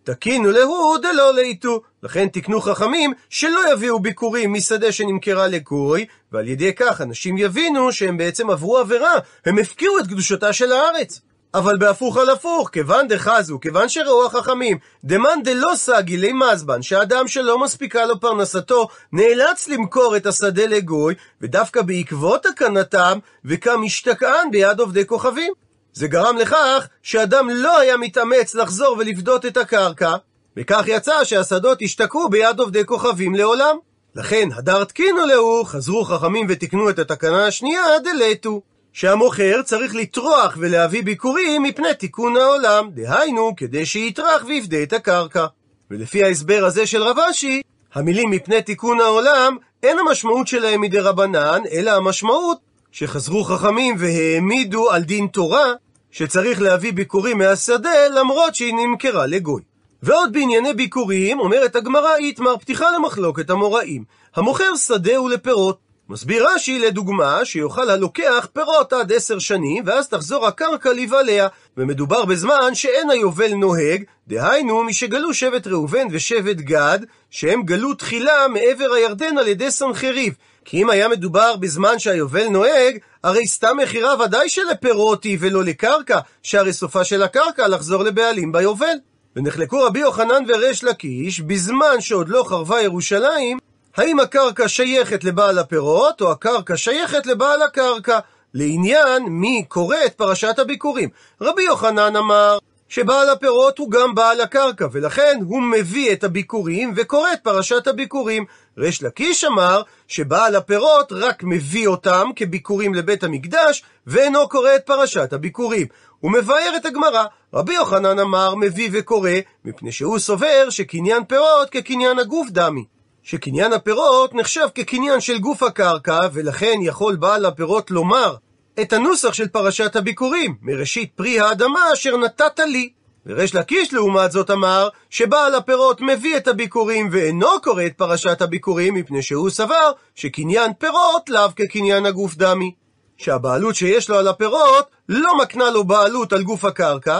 תקינו 0.03 0.51
להו 0.51 0.98
דלא 0.98 1.34
לאיתו. 1.34 1.82
לכן 2.03 2.27
תקנו 2.27 2.62
חכמים 2.62 3.13
שלא 3.29 3.74
יביאו 3.74 4.00
ביקורים 4.00 4.53
משדה 4.53 4.91
שנמכרה 4.91 5.48
לגוי, 5.48 6.06
ועל 6.32 6.48
ידי 6.48 6.74
כך 6.74 7.01
אנשים 7.01 7.38
יבינו 7.38 7.91
שהם 7.91 8.18
בעצם 8.18 8.50
עברו 8.50 8.77
עבירה, 8.77 9.13
הם 9.46 9.58
הפקיעו 9.58 10.00
את 10.00 10.08
קדושתה 10.08 10.53
של 10.53 10.72
הארץ. 10.72 11.22
אבל 11.53 11.77
בהפוך 11.77 12.18
על 12.18 12.29
הפוך, 12.29 12.70
כיוון 12.70 13.08
דחזו, 13.08 13.60
כיוון 13.60 13.89
שראו 13.89 14.25
החכמים, 14.25 14.77
דמאן 15.03 15.39
דלא 15.44 15.75
סגי 15.75 16.18
למזבן, 16.18 16.82
שאדם 16.82 17.27
שלא 17.27 17.60
מספיקה 17.60 18.06
לו 18.06 18.20
פרנסתו, 18.20 18.88
נאלץ 19.13 19.68
למכור 19.68 20.18
את 20.18 20.25
השדה 20.25 20.65
לגוי, 20.65 21.15
ודווקא 21.41 21.82
בעקבות 21.82 22.46
הקנתם, 22.46 23.20
וקם 23.46 23.82
משתקען 23.82 24.51
ביד 24.51 24.79
עובדי 24.79 25.06
כוכבים. 25.06 25.53
זה 25.93 26.08
גרם 26.08 26.38
לכך 26.38 26.88
שאדם 27.03 27.50
לא 27.50 27.79
היה 27.79 27.98
מתאמץ 27.98 28.55
לחזור 28.55 28.96
ולפדות 29.00 29.46
את 29.46 29.58
הקרקע, 29.58 30.15
וכך 30.58 30.84
יצא 30.88 31.24
שהשדות 31.24 31.81
השתקעו 31.81 32.29
ביד 32.29 32.60
עובדי 32.60 32.86
כוכבים 32.86 33.36
לעולם. 33.36 33.77
לכן, 34.15 34.50
הדר 34.55 34.84
תקינו 34.84 35.25
להו, 35.25 35.65
חזרו 35.65 36.03
חכמים 36.03 36.48
ותיקנו 36.50 36.89
את 36.89 37.00
התקנה 37.00 37.48
השנייה, 37.48 37.84
דלתו. 38.03 38.62
שהמוכר 38.93 39.62
צריך 39.62 39.96
לטרוח 39.96 40.58
ולהביא 40.60 41.03
ביקורים 41.03 41.63
מפני 41.63 41.93
תיקון 41.93 42.38
העולם, 42.38 42.89
דהיינו, 42.93 43.53
כדי 43.58 43.86
שיטרח 43.86 44.43
ויפדה 44.48 44.84
את 44.84 44.93
הקרקע. 44.93 45.46
ולפי 45.91 46.24
ההסבר 46.24 46.65
הזה 46.65 46.86
של 46.86 47.03
רב 47.03 47.19
אשי, 47.19 47.62
המילים 47.93 48.29
מפני 48.29 48.62
תיקון 48.62 49.00
העולם, 49.00 49.58
אין 49.84 50.00
המשמעות 50.00 50.48
שלהם 50.48 50.81
מדי 50.81 51.00
רבנן, 51.00 51.62
אלא 51.72 51.91
המשמעות 51.91 52.58
שחזרו 52.91 53.43
חכמים 53.43 53.96
והעמידו 54.00 54.91
על 54.91 55.03
דין 55.03 55.27
תורה, 55.27 55.74
שצריך 56.12 56.62
להביא 56.62 56.93
ביקורים 56.93 57.38
מהשדה 57.38 58.08
למרות 58.10 58.55
שהיא 58.55 58.74
נמכרה 58.74 59.25
לגוי. 59.25 59.62
ועוד 60.03 60.33
בענייני 60.33 60.74
ביקורים, 60.74 61.40
אומרת 61.40 61.75
הגמרא 61.75 62.16
איתמר 62.16 62.57
פתיחה 62.57 62.85
למחלוקת 62.98 63.50
המוראים. 63.50 64.03
המוכר 64.35 64.75
שדה 64.75 65.18
הוא 65.18 65.29
לפירות. 65.29 65.88
מסביר 66.09 66.48
רש"י 66.50 66.79
לדוגמה 66.79 67.45
שיוכל 67.45 67.89
הלוקח 67.89 68.48
פירות 68.53 68.93
עד 68.93 69.11
עשר 69.13 69.39
שנים 69.39 69.83
ואז 69.85 70.09
תחזור 70.09 70.48
הקרקע 70.48 70.93
לבעליה 70.93 71.48
ומדובר 71.77 72.25
בזמן 72.25 72.75
שאין 72.75 73.09
היובל 73.09 73.53
נוהג 73.53 74.03
דהיינו 74.27 74.83
משגלו 74.83 75.33
שבט 75.33 75.67
ראובן 75.67 76.07
ושבט 76.11 76.55
גד 76.55 77.00
שהם 77.29 77.63
גלו 77.63 77.93
תחילה 77.93 78.48
מעבר 78.48 78.93
הירדן 78.93 79.37
על 79.37 79.48
ידי 79.48 79.72
סנחריב 79.72 80.33
כי 80.65 80.81
אם 80.81 80.89
היה 80.89 81.07
מדובר 81.07 81.55
בזמן 81.55 82.00
שהיובל 82.00 82.48
נוהג, 82.48 82.98
הרי 83.24 83.48
סתם 83.48 83.77
מכירה 83.83 84.24
ודאי 84.24 84.50
שלפירות 84.50 85.24
היא 85.24 85.37
ולא 85.41 85.63
לקרקע, 85.63 86.19
שהרי 86.43 86.74
סופה 86.74 87.03
של 87.03 87.24
הקרקע 87.24 87.67
לחזור 87.67 88.03
לבעלים 88.03 88.51
ביובל. 88.51 88.95
ונחלקו 89.35 89.83
רבי 89.83 90.00
יוחנן 90.00 90.43
וריש 90.48 90.83
לקיש, 90.83 91.39
בזמן 91.39 91.95
שעוד 92.01 92.29
לא 92.29 92.43
חרבה 92.48 92.81
ירושלים, 92.81 93.57
האם 94.00 94.20
הקרקע 94.20 94.68
שייכת 94.68 95.24
לבעל 95.24 95.59
הפירות, 95.59 96.22
או 96.22 96.31
הקרקע 96.31 96.77
שייכת 96.77 97.25
לבעל 97.25 97.62
הקרקע, 97.62 98.20
לעניין 98.53 99.24
מי 99.24 99.66
קורא 99.68 99.98
את 100.05 100.14
פרשת 100.14 100.59
הביקורים. 100.59 101.09
רבי 101.42 101.64
יוחנן 101.64 102.16
אמר 102.16 102.57
שבעל 102.90 103.29
הפירות 103.29 103.77
הוא 103.77 103.92
גם 103.92 104.16
בעל 104.16 104.42
הקרקע, 104.42 104.88
ולכן 104.92 105.40
הוא 105.48 105.62
מביא 105.62 106.14
את 106.14 106.24
הביקורים 106.24 106.94
וקורא 106.96 107.33
את 107.33 107.40
פרשת 107.44 107.88
הביקורים. 107.88 108.46
ריש 108.77 109.03
לקיש 109.03 109.44
אמר 109.44 109.81
שבעל 110.07 110.55
הפירות 110.55 111.12
רק 111.12 111.44
מביא 111.44 111.88
אותם 111.88 112.29
כביקורים 112.35 112.94
לבית 112.94 113.24
המקדש, 113.24 113.83
ואינו 114.07 114.50
קורא 114.50 114.75
את 114.75 114.85
פרשת 114.85 115.33
הביקורים. 115.33 115.88
הוא 116.20 116.31
מבאר 116.31 116.74
את 116.77 116.85
הגמרא. 116.85 117.25
רבי 117.53 117.74
יוחנן 117.74 118.20
אמר 118.20 118.55
מביא 118.55 118.90
וקורא, 118.94 119.31
מפני 119.66 119.92
שהוא 119.92 120.20
סובר 120.20 120.70
שקניין 120.70 121.24
פירות 121.24 121.70
כקניין 121.70 122.20
הגוף 122.20 122.50
דמי. 122.50 122.99
שקניין 123.24 123.74
הפירות 123.74 124.34
נחשב 124.34 124.68
כקניין 124.75 125.20
של 125.20 125.40
גוף 125.40 125.64
הקרקע, 125.64 126.20
ולכן 126.34 126.79
יכול 126.82 127.16
בעל 127.16 127.46
הפירות 127.46 127.92
לומר 127.92 128.36
את 128.82 128.94
הנוסח 128.94 129.34
של 129.34 129.48
פרשת 129.48 129.96
הביקורים, 129.96 130.55
מראשית 130.62 131.12
פרי 131.16 131.40
האדמה 131.40 131.79
אשר 131.94 132.18
נתת 132.18 132.60
לי. 132.60 132.90
וריש 133.25 133.55
לקיש 133.55 133.94
לעומת 133.94 134.32
זאת 134.32 134.51
אמר, 134.51 134.90
שבעל 135.10 135.55
הפירות 135.55 136.01
מביא 136.01 136.38
את 136.38 136.48
הביקורים 136.48 137.10
ואינו 137.12 137.48
קורא 137.64 137.86
את 137.86 137.94
פרשת 137.98 138.42
הביקורים, 138.42 138.94
מפני 138.94 139.22
שהוא 139.22 139.50
סבר 139.50 139.92
שקניין 140.16 140.74
פירות 140.74 141.29
לאו 141.29 141.50
כקניין 141.55 142.05
הגוף 142.05 142.36
דמי. 142.36 142.72
שהבעלות 143.18 143.75
שיש 143.75 144.10
לו 144.10 144.18
על 144.18 144.27
הפירות 144.27 144.86
לא 145.10 145.38
מקנה 145.38 145.70
לו 145.70 145.84
בעלות 145.84 146.34
על 146.34 146.44
גוף 146.44 146.66
הקרקע, 146.66 147.20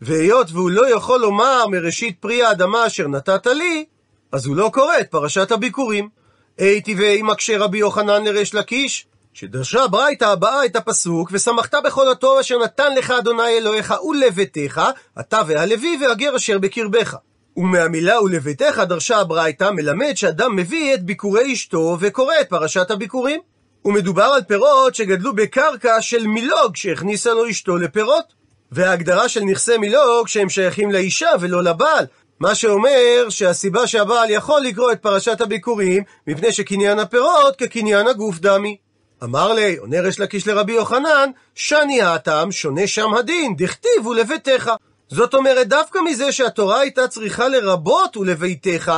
והיות 0.00 0.46
והוא 0.52 0.70
לא 0.70 0.94
יכול 0.94 1.20
לומר 1.20 1.66
מראשית 1.66 2.16
פרי 2.20 2.42
האדמה 2.42 2.86
אשר 2.86 3.08
נתת 3.08 3.46
לי, 3.46 3.84
אז 4.32 4.46
הוא 4.46 4.56
לא 4.56 4.70
קורא 4.72 4.98
את 5.00 5.10
פרשת 5.10 5.52
הביקורים. 5.52 6.08
הייתי 6.58 6.94
ואי 6.94 7.22
מקשה 7.22 7.58
רבי 7.58 7.78
יוחנן 7.78 8.24
לריש 8.24 8.54
לקיש, 8.54 9.06
שדרשה 9.34 9.86
ברייתא 9.86 10.24
הבאה 10.24 10.64
את 10.64 10.76
הפסוק, 10.76 11.28
ושמחת 11.32 11.74
בכל 11.84 12.10
הטוב 12.10 12.38
אשר 12.38 12.58
נתן 12.58 12.94
לך 12.94 13.10
אדוני 13.10 13.58
אלוהיך 13.58 13.94
ולביתך, 14.10 14.82
אתה 15.20 15.40
והלוי 15.46 15.98
והגר 16.02 16.36
אשר 16.36 16.58
בקרבך. 16.58 17.16
ומהמילה 17.56 18.22
ולביתך 18.22 18.82
דרשה 18.88 19.18
הברייתא 19.18 19.70
מלמד 19.70 20.12
שאדם 20.14 20.56
מביא 20.56 20.94
את 20.94 21.02
ביקורי 21.02 21.52
אשתו 21.52 21.96
וקורא 22.00 22.34
את 22.40 22.48
פרשת 22.48 22.90
הביקורים. 22.90 23.40
ומדובר 23.84 24.22
על 24.22 24.42
פירות 24.42 24.94
שגדלו 24.94 25.34
בקרקע 25.34 26.02
של 26.02 26.26
מילוג 26.26 26.76
שהכניסה 26.76 27.30
לו 27.34 27.50
אשתו 27.50 27.76
לפירות. 27.76 28.40
וההגדרה 28.72 29.28
של 29.28 29.40
נכסי 29.40 29.78
מילוג 29.78 30.28
שהם 30.28 30.48
שייכים 30.48 30.90
לאישה 30.90 31.28
ולא 31.40 31.62
לבעל, 31.62 32.06
מה 32.40 32.54
שאומר 32.54 33.26
שהסיבה 33.28 33.86
שהבעל 33.86 34.30
יכול 34.30 34.60
לקרוא 34.60 34.92
את 34.92 35.02
פרשת 35.02 35.40
הביקורים, 35.40 36.02
מפני 36.26 36.52
שקניין 36.52 36.98
הפירות 36.98 37.56
כקניין 37.56 38.06
הגוף 38.06 38.38
דמי. 38.38 38.76
אמר 39.22 39.52
לי, 39.52 39.76
עונה 39.76 40.00
ריש 40.00 40.20
לקיש 40.20 40.46
לרבי 40.46 40.72
יוחנן, 40.72 41.30
שני 41.54 42.02
הטעם, 42.02 42.52
שונה 42.52 42.86
שם 42.86 43.14
הדין, 43.14 43.56
דכתיבו 43.56 44.14
לביתך. 44.14 44.70
זאת 45.08 45.34
אומרת, 45.34 45.68
דווקא 45.68 45.98
מזה 45.98 46.32
שהתורה 46.32 46.80
הייתה 46.80 47.08
צריכה 47.08 47.48
לרבות 47.48 48.16
ולביתך, 48.16 48.92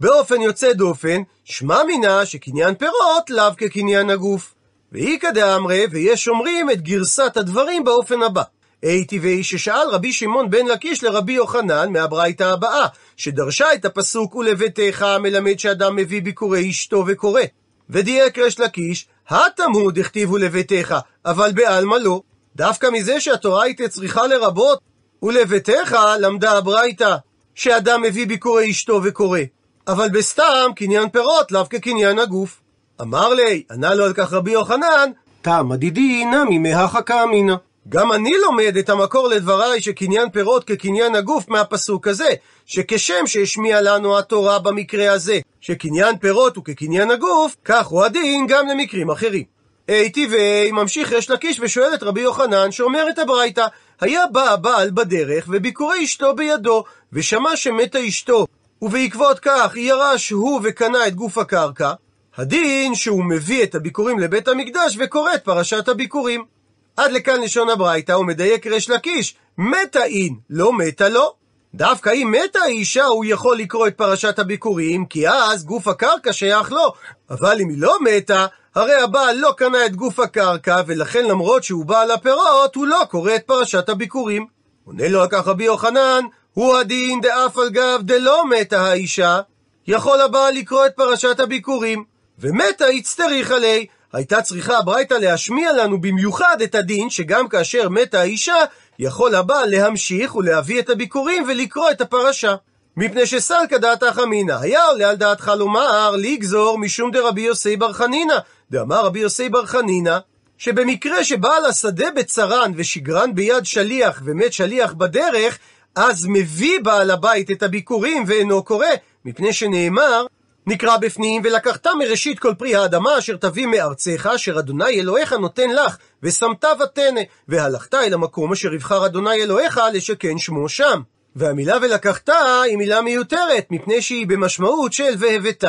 באופן 0.00 0.40
יוצא 0.40 0.72
דופן, 0.72 1.22
שמע 1.44 1.82
מינה 1.84 2.26
שקניין 2.26 2.74
פירות 2.74 3.30
לאו 3.30 3.56
כקניין 3.56 4.10
הגוף. 4.10 4.54
ואיכא 4.92 5.30
דאמרי, 5.30 5.86
ויש 5.90 6.28
אומרים 6.28 6.70
את 6.70 6.82
גרסת 6.82 7.36
הדברים 7.36 7.84
באופן 7.84 8.22
הבא. 8.22 8.42
הייתי 8.82 9.18
ואי 9.18 9.44
ששאל 9.44 9.88
רבי 9.90 10.12
שמעון 10.12 10.50
בן 10.50 10.66
לקיש 10.66 11.04
לרבי 11.04 11.32
יוחנן 11.32 11.92
מהברייתא 11.92 12.44
הבאה, 12.44 12.86
שדרשה 13.16 13.74
את 13.74 13.84
הפסוק 13.84 14.34
ולביתך 14.34 15.06
מלמד 15.20 15.58
שאדם 15.58 15.96
מביא 15.96 16.22
ביקורי 16.22 16.70
אשתו 16.70 17.04
וקורא. 17.06 17.42
ודייק 17.90 18.38
ריש 18.38 18.60
לקיש, 18.60 19.06
התמו 19.28 19.90
דכתיבו 19.90 20.38
לביתך, 20.38 20.94
אבל 21.24 21.52
בעלמא 21.52 21.94
לא. 21.94 22.20
דווקא 22.56 22.86
מזה 22.92 23.20
שהתורה 23.20 23.64
הייתה 23.64 23.88
צריכה 23.88 24.26
לרבות, 24.26 24.78
ולביתך 25.22 25.96
למדה 26.20 26.52
הברייתא, 26.52 27.16
שאדם 27.54 28.02
מביא 28.02 28.26
ביקורי 28.26 28.70
אשתו 28.70 29.00
וקורא. 29.04 29.40
אבל 29.88 30.08
בסתם 30.08 30.70
קניין 30.76 31.08
פירות 31.08 31.52
לאו 31.52 31.68
כקניין 31.70 32.18
הגוף. 32.18 32.60
אמר 33.00 33.34
לי, 33.34 33.62
ענה 33.70 33.94
לו 33.94 34.04
על 34.04 34.12
כך 34.12 34.32
רבי 34.32 34.50
יוחנן, 34.50 35.10
טעם 35.42 35.68
מדידי 35.68 36.24
נמי 36.24 36.58
מהחכה 36.58 37.22
אמינא. 37.22 37.54
גם 37.88 38.12
אני 38.12 38.32
לומד 38.42 38.76
את 38.76 38.88
המקור 38.88 39.28
לדבריי 39.28 39.80
שקניין 39.80 40.30
פירות 40.30 40.64
כקניין 40.64 41.14
הגוף 41.14 41.48
מהפסוק 41.48 42.08
הזה, 42.08 42.28
שכשם 42.66 43.26
שהשמיע 43.26 43.80
לנו 43.80 44.18
התורה 44.18 44.58
במקרה 44.58 45.12
הזה, 45.12 45.40
שקניין 45.60 46.18
פירות 46.18 46.56
הוא 46.56 46.64
כקניין 46.64 47.10
הגוף, 47.10 47.56
כך 47.64 47.86
הוא 47.86 48.04
הדין 48.04 48.46
גם 48.46 48.68
למקרים 48.68 49.10
אחרים. 49.10 49.44
הייתי 49.88 50.26
ואי 50.30 50.72
ממשיך 50.72 51.12
יש 51.12 51.30
לקיש 51.30 51.60
ושואל 51.60 51.94
את 51.94 52.02
רבי 52.02 52.20
יוחנן 52.20 52.72
שאומר 52.72 53.10
את 53.10 53.18
הברייתא, 53.18 53.66
היה 54.00 54.26
בא 54.32 54.50
הבעל 54.50 54.90
בדרך 54.90 55.44
וביקורי 55.48 56.04
אשתו 56.04 56.34
בידו, 56.34 56.84
ושמע 57.12 57.56
שמתה 57.56 57.98
אשתו, 58.08 58.46
ובעקבות 58.82 59.38
כך 59.38 59.76
ירש 59.76 60.30
הוא 60.30 60.60
וקנה 60.64 61.06
את 61.06 61.14
גוף 61.14 61.38
הקרקע, 61.38 61.92
הדין 62.36 62.94
שהוא 62.94 63.24
מביא 63.24 63.62
את 63.62 63.74
הביקורים 63.74 64.18
לבית 64.18 64.48
המקדש 64.48 64.96
וקורא 64.98 65.34
את 65.34 65.44
פרשת 65.44 65.88
הביקורים. 65.88 66.55
עד 66.96 67.12
לכאן 67.12 67.40
לשון 67.40 67.68
הברייתא, 67.68 68.12
הוא 68.12 68.26
מדייק 68.26 68.66
ריש 68.66 68.90
לקיש, 68.90 69.34
מתה 69.58 70.04
אין, 70.04 70.34
לא 70.50 70.72
מתה 70.72 71.08
לא. 71.08 71.34
דווקא 71.74 72.10
אם 72.10 72.34
מתה 72.42 72.58
האישה, 72.58 73.04
הוא 73.04 73.24
יכול 73.24 73.58
לקרוא 73.58 73.86
את 73.86 73.94
פרשת 73.94 74.38
הביקורים, 74.38 75.06
כי 75.06 75.28
אז 75.28 75.64
גוף 75.64 75.88
הקרקע 75.88 76.32
שייך 76.32 76.72
לו. 76.72 76.92
אבל 77.30 77.60
אם 77.60 77.68
היא 77.68 77.78
לא 77.80 77.96
מתה, 78.00 78.46
הרי 78.74 78.94
הבעל 78.94 79.36
לא 79.36 79.54
קנה 79.56 79.86
את 79.86 79.96
גוף 79.96 80.20
הקרקע, 80.20 80.82
ולכן 80.86 81.24
למרות 81.24 81.64
שהוא 81.64 81.84
בעל 81.84 82.10
הפירות, 82.10 82.74
הוא 82.74 82.86
לא 82.86 83.02
קורא 83.10 83.34
את 83.34 83.42
פרשת 83.46 83.88
הביקורים. 83.88 84.46
עונה 84.84 85.08
לו 85.08 85.22
על 85.22 85.28
כך 85.30 85.46
רבי 85.46 85.64
יוחנן, 85.64 86.24
הוא 86.54 86.76
הדין 86.76 87.20
דאף 87.20 87.58
על 87.58 87.70
גב 87.70 88.00
דלא 88.02 88.46
מתה 88.46 88.80
האישה, 88.80 89.40
יכול 89.86 90.20
הבעל 90.20 90.54
לקרוא 90.54 90.86
את 90.86 90.92
פרשת 90.96 91.40
הביקורים, 91.40 92.04
ומתה 92.38 92.88
יצטריך 92.88 93.50
עלי, 93.50 93.86
הייתה 94.12 94.42
צריכה 94.42 94.78
הברייתא 94.78 95.14
להשמיע 95.14 95.72
לנו 95.72 96.00
במיוחד 96.00 96.56
את 96.64 96.74
הדין 96.74 97.10
שגם 97.10 97.48
כאשר 97.48 97.88
מתה 97.88 98.20
האישה, 98.20 98.56
יכול 98.98 99.34
הבעל 99.34 99.70
להמשיך 99.70 100.36
ולהביא 100.36 100.80
את 100.80 100.90
הביקורים 100.90 101.44
ולקרוא 101.48 101.90
את 101.90 102.00
הפרשה. 102.00 102.54
מפני 102.96 103.26
שסלקא 103.26 103.78
דעתך 103.78 104.20
אמינא, 104.22 104.52
היה 104.60 104.84
עולה 104.84 105.10
על 105.10 105.16
דעתך 105.16 105.52
לומר, 105.58 106.16
לגזור 106.16 106.78
משום 106.78 107.10
דרבי 107.10 107.40
יוסי 107.40 107.76
בר 107.76 107.92
חנינא. 107.92 108.36
דאמר 108.70 109.04
רבי 109.04 109.18
יוסי 109.18 109.48
בר 109.48 109.66
חנינא, 109.66 110.18
שבמקרה 110.58 111.24
שבעל 111.24 111.64
השדה 111.64 112.10
בצרן 112.10 112.72
ושגרן 112.76 113.34
ביד 113.34 113.64
שליח 113.64 114.22
ומת 114.24 114.52
שליח 114.52 114.92
בדרך, 114.92 115.58
אז 115.96 116.26
מביא 116.28 116.80
בעל 116.82 117.10
הבית 117.10 117.50
את 117.50 117.62
הביקורים 117.62 118.24
ואינו 118.26 118.62
קורא, 118.62 118.86
מפני 119.24 119.52
שנאמר, 119.52 120.26
נקרא 120.66 120.96
בפנים, 120.96 121.42
ולקחת 121.44 121.86
מראשית 121.98 122.38
כל 122.38 122.54
פרי 122.58 122.74
האדמה 122.74 123.18
אשר 123.18 123.36
תביא 123.36 123.66
מארצך, 123.66 124.30
אשר 124.34 124.58
אדוני 124.58 125.00
אלוהיך 125.00 125.32
נותן 125.32 125.70
לך, 125.70 125.96
ושמת 126.22 126.64
ותנא, 126.64 127.20
והלכת 127.48 127.94
אל 127.94 128.14
המקום 128.14 128.52
אשר 128.52 128.74
יבחר 128.74 129.06
אדוני 129.06 129.42
אלוהיך 129.42 129.80
לשכן 129.92 130.38
שמו 130.38 130.68
שם. 130.68 131.00
והמילה 131.36 131.76
ולקחת 131.82 132.28
היא 132.64 132.76
מילה 132.76 133.00
מיותרת, 133.00 133.66
מפני 133.70 134.02
שהיא 134.02 134.26
במשמעות 134.26 134.92
של 134.92 135.14
והבאת, 135.18 135.64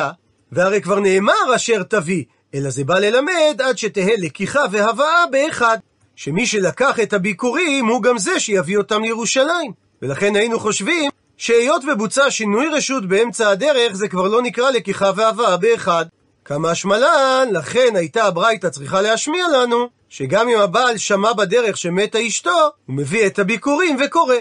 והרי 0.52 0.80
כבר 0.80 1.00
נאמר 1.00 1.56
אשר 1.56 1.82
תביא, 1.82 2.24
אלא 2.54 2.70
זה 2.70 2.84
בא 2.84 2.98
ללמד 2.98 3.60
עד 3.62 3.78
שתהא 3.78 4.14
לקיחה 4.18 4.62
והבאה 4.70 5.26
באחד. 5.30 5.78
שמי 6.16 6.46
שלקח 6.46 7.00
את 7.00 7.12
הביקורים 7.12 7.86
הוא 7.86 8.02
גם 8.02 8.18
זה 8.18 8.40
שיביא 8.40 8.78
אותם 8.78 9.02
לירושלים. 9.02 9.72
ולכן 10.02 10.36
היינו 10.36 10.60
חושבים 10.60 11.10
שהיות 11.38 11.82
ובוצע 11.92 12.30
שינוי 12.30 12.68
רשות 12.68 13.08
באמצע 13.08 13.50
הדרך, 13.50 13.92
זה 13.92 14.08
כבר 14.08 14.28
לא 14.28 14.42
נקרא 14.42 14.70
לקיחה 14.70 15.10
והבאה 15.16 15.56
באחד. 15.56 16.06
כמה 16.44 16.70
השמלן, 16.70 17.48
לכן 17.52 17.88
הייתה 17.94 18.24
הברייתא 18.24 18.68
צריכה 18.68 19.00
להשמיע 19.00 19.48
לנו, 19.48 19.88
שגם 20.08 20.48
אם 20.48 20.60
הבעל 20.60 20.96
שמע 20.96 21.32
בדרך 21.32 21.76
שמתה 21.76 22.26
אשתו, 22.26 22.70
הוא 22.86 22.96
מביא 22.96 23.26
את 23.26 23.38
הביקורים 23.38 23.96
וקורא. 24.04 24.34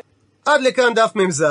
עד 0.46 0.62
לכאן 0.62 0.94
דף 0.94 1.12
מ"ז. 1.16 1.46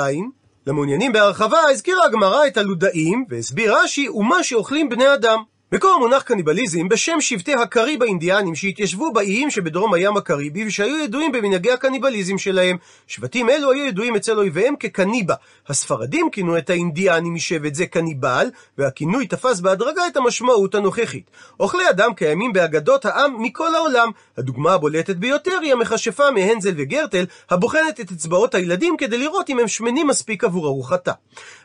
למעוניינים 0.67 1.13
בהרחבה 1.13 1.59
הזכירה 1.69 2.05
הגמרא 2.05 2.47
את 2.47 2.57
הלודאים, 2.57 3.25
והסביר 3.29 3.77
רש"י, 3.77 4.09
ומה 4.09 4.43
שאוכלים 4.43 4.89
בני 4.89 5.13
אדם. 5.13 5.43
מקור 5.71 5.93
המונח 5.93 6.21
קניבליזם 6.21 6.89
בשם 6.89 7.21
שבטי 7.21 7.53
הקריב 7.53 8.03
האינדיאנים 8.03 8.55
שהתיישבו 8.55 9.13
באיים 9.13 9.49
שבדרום 9.49 9.93
הים 9.93 10.17
הקריבי 10.17 10.67
ושהיו 10.67 10.97
ידועים 10.97 11.31
במנהגי 11.31 11.71
הקניבליזם 11.71 12.37
שלהם. 12.37 12.77
שבטים 13.07 13.49
אלו 13.49 13.71
היו 13.71 13.85
ידועים 13.85 14.15
אצל 14.15 14.37
אויביהם 14.37 14.75
כקניבה. 14.79 15.33
הספרדים 15.67 16.29
כינו 16.31 16.57
את 16.57 16.69
האינדיאנים 16.69 17.33
משבט 17.33 17.75
זה 17.75 17.85
קניבל, 17.85 18.47
והכינוי 18.77 19.27
תפס 19.27 19.59
בהדרגה 19.59 20.07
את 20.07 20.17
המשמעות 20.17 20.75
הנוכחית. 20.75 21.31
אוכלי 21.59 21.89
אדם 21.89 22.13
קיימים 22.13 22.53
באגדות 22.53 23.05
העם 23.05 23.41
מכל 23.43 23.75
העולם. 23.75 24.11
הדוגמה 24.37 24.73
הבולטת 24.73 25.15
ביותר 25.15 25.59
היא 25.61 25.73
המכשפה 25.73 26.31
מהנזל 26.31 26.73
וגרטל, 26.77 27.25
הבוחנת 27.49 27.99
את 27.99 28.11
אצבעות 28.11 28.55
הילדים 28.55 28.97
כדי 28.97 29.17
לראות 29.17 29.49
אם 29.49 29.59
הם 29.59 29.67
שמנים 29.67 30.07
מספיק 30.07 30.43
עבור 30.43 30.67
ארוחתה. 30.67 31.11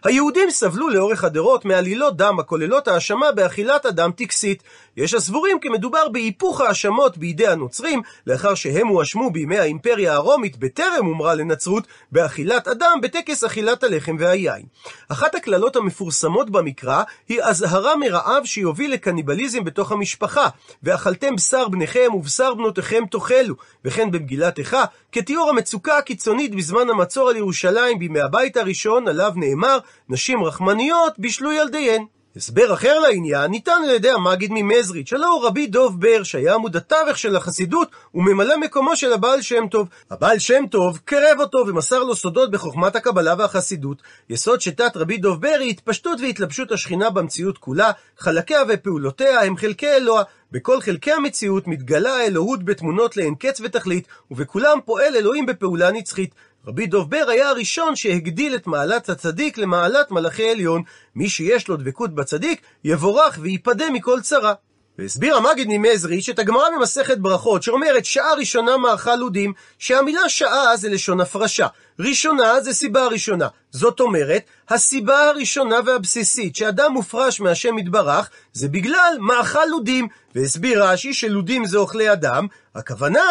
היהודים 0.04 0.50
סבלו 0.50 0.88
לאורך 0.88 1.24
הדורות 1.24 1.64
מעלילות 1.64 2.16
דם 2.16 2.38
הכוללות 2.40 2.88
האשמה 2.88 3.32
באכילת 3.32 3.91
אדם 3.92 4.12
טקסית. 4.12 4.62
יש 4.96 5.14
הסבורים 5.14 5.60
כי 5.60 5.68
מדובר 5.68 6.08
בהיפוך 6.08 6.60
האשמות 6.60 7.18
בידי 7.18 7.46
הנוצרים, 7.46 8.02
לאחר 8.26 8.54
שהם 8.54 8.88
הואשמו 8.88 9.30
בימי 9.30 9.58
האימפריה 9.58 10.14
הרומית 10.14 10.56
בטרם 10.56 11.04
הומרה 11.06 11.34
לנצרות, 11.34 11.86
באכילת 12.12 12.68
אדם 12.68 12.98
בטקס 13.02 13.44
אכילת 13.44 13.84
הלחם 13.84 14.16
והיין. 14.18 14.62
אחת 15.08 15.34
הקללות 15.34 15.76
המפורסמות 15.76 16.50
במקרא 16.50 17.02
היא 17.28 17.42
אזהרה 17.42 17.96
מרעב 17.96 18.44
שיוביל 18.44 18.92
לקניבליזם 18.92 19.64
בתוך 19.64 19.92
המשפחה, 19.92 20.48
ואכלתם 20.82 21.36
בשר 21.36 21.68
בניכם 21.68 22.08
ובשר 22.14 22.54
בנותיכם 22.54 23.04
תאכלו, 23.10 23.54
וכן 23.84 24.10
במגילת 24.10 24.58
איכה, 24.58 24.84
כתיאור 25.12 25.50
המצוקה 25.50 25.98
הקיצונית 25.98 26.54
בזמן 26.54 26.90
המצור 26.90 27.28
על 27.28 27.36
ירושלים 27.36 27.98
בימי 27.98 28.20
הבית 28.20 28.56
הראשון, 28.56 29.08
עליו 29.08 29.32
נאמר, 29.36 29.78
נשים 30.08 30.44
רחמניות 30.44 31.18
בישלו 31.18 31.52
ילדיהן. 31.52 32.04
הסבר 32.36 32.74
אחר 32.74 32.98
לעניין 32.98 33.50
ניתן 33.50 33.80
על 33.84 33.90
ידי 33.90 34.10
המגיד 34.10 34.50
ממזריץ', 34.54 35.12
הלא 35.12 35.46
רבי 35.46 35.66
דוב 35.66 36.00
בר, 36.00 36.22
שהיה 36.22 36.54
עמוד 36.54 36.76
התווך 36.76 37.18
של 37.18 37.36
החסידות 37.36 37.88
וממלא 38.14 38.60
מקומו 38.60 38.96
של 38.96 39.12
הבעל 39.12 39.42
שם 39.42 39.66
טוב. 39.70 39.88
הבעל 40.10 40.38
שם 40.38 40.64
טוב 40.70 40.98
קרב 41.04 41.40
אותו 41.40 41.58
ומסר 41.66 41.98
לו 41.98 42.16
סודות 42.16 42.50
בחוכמת 42.50 42.96
הקבלה 42.96 43.34
והחסידות. 43.38 44.02
יסוד 44.30 44.60
שיטת 44.60 44.96
רבי 44.96 45.16
דוב 45.18 45.40
בר 45.40 45.56
היא 45.60 45.70
התפשטות 45.70 46.20
והתלבשות 46.20 46.72
השכינה 46.72 47.10
במציאות 47.10 47.58
כולה, 47.58 47.90
חלקיה 48.18 48.62
ופעולותיה 48.68 49.40
הם 49.40 49.56
חלקי 49.56 49.88
אלוה. 49.88 50.22
בכל 50.52 50.80
חלקי 50.80 51.12
המציאות 51.12 51.66
מתגלה 51.66 52.16
האלוהות 52.16 52.64
בתמונות 52.64 53.16
לאין 53.16 53.34
קץ 53.34 53.60
ותכלית, 53.60 54.08
ובכולם 54.30 54.78
פועל 54.84 55.16
אלוהים 55.16 55.46
בפעולה 55.46 55.90
נצחית. 55.90 56.34
רבי 56.66 56.86
דוב 56.86 57.10
בר 57.10 57.24
היה 57.28 57.48
הראשון 57.48 57.96
שהגדיל 57.96 58.54
את 58.54 58.66
מעלת 58.66 59.08
הצדיק 59.08 59.58
למעלת 59.58 60.10
מלאכי 60.10 60.50
עליון. 60.50 60.82
מי 61.16 61.28
שיש 61.28 61.68
לו 61.68 61.76
דבקות 61.76 62.14
בצדיק, 62.14 62.60
יבורך 62.84 63.38
וייפדה 63.40 63.90
מכל 63.90 64.20
צרה. 64.20 64.54
והסביר 64.98 65.36
המגיד 65.36 65.68
ממזריץ' 65.70 66.28
את 66.28 66.38
הגמרא 66.38 66.64
במסכת 66.76 67.18
ברכות, 67.18 67.62
שאומרת 67.62 68.04
שעה 68.04 68.34
ראשונה 68.34 68.76
מאכל 68.76 69.16
לודים, 69.16 69.52
שהמילה 69.78 70.28
שעה 70.28 70.76
זה 70.76 70.88
לשון 70.88 71.20
הפרשה. 71.20 71.66
ראשונה 71.98 72.60
זה 72.60 72.72
סיבה 72.72 73.06
ראשונה. 73.06 73.48
זאת 73.70 74.00
אומרת, 74.00 74.42
הסיבה 74.68 75.28
הראשונה 75.28 75.76
והבסיסית 75.86 76.56
שאדם 76.56 76.92
מופרש 76.92 77.40
מהשם 77.40 77.78
יתברך, 77.78 78.30
זה 78.52 78.68
בגלל 78.68 79.16
מאכל 79.20 79.64
לודים. 79.64 80.08
והסביר 80.34 80.84
רש"י 80.84 81.14
שלודים 81.14 81.64
זה 81.64 81.78
אוכלי 81.78 82.12
אדם, 82.12 82.46
הכוונה 82.74 83.24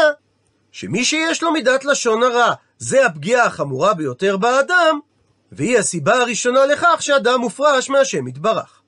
שמי 0.71 1.05
שיש 1.05 1.43
לו 1.43 1.51
מידת 1.51 1.85
לשון 1.85 2.23
הרע, 2.23 2.53
זה 2.77 3.05
הפגיעה 3.05 3.45
החמורה 3.45 3.93
ביותר 3.93 4.37
באדם, 4.37 4.99
והיא 5.51 5.77
הסיבה 5.77 6.13
הראשונה 6.21 6.65
לכך 6.65 6.97
שאדם 6.99 7.39
מופרש 7.39 7.89
מהשם 7.89 8.27
יתברך. 8.27 8.80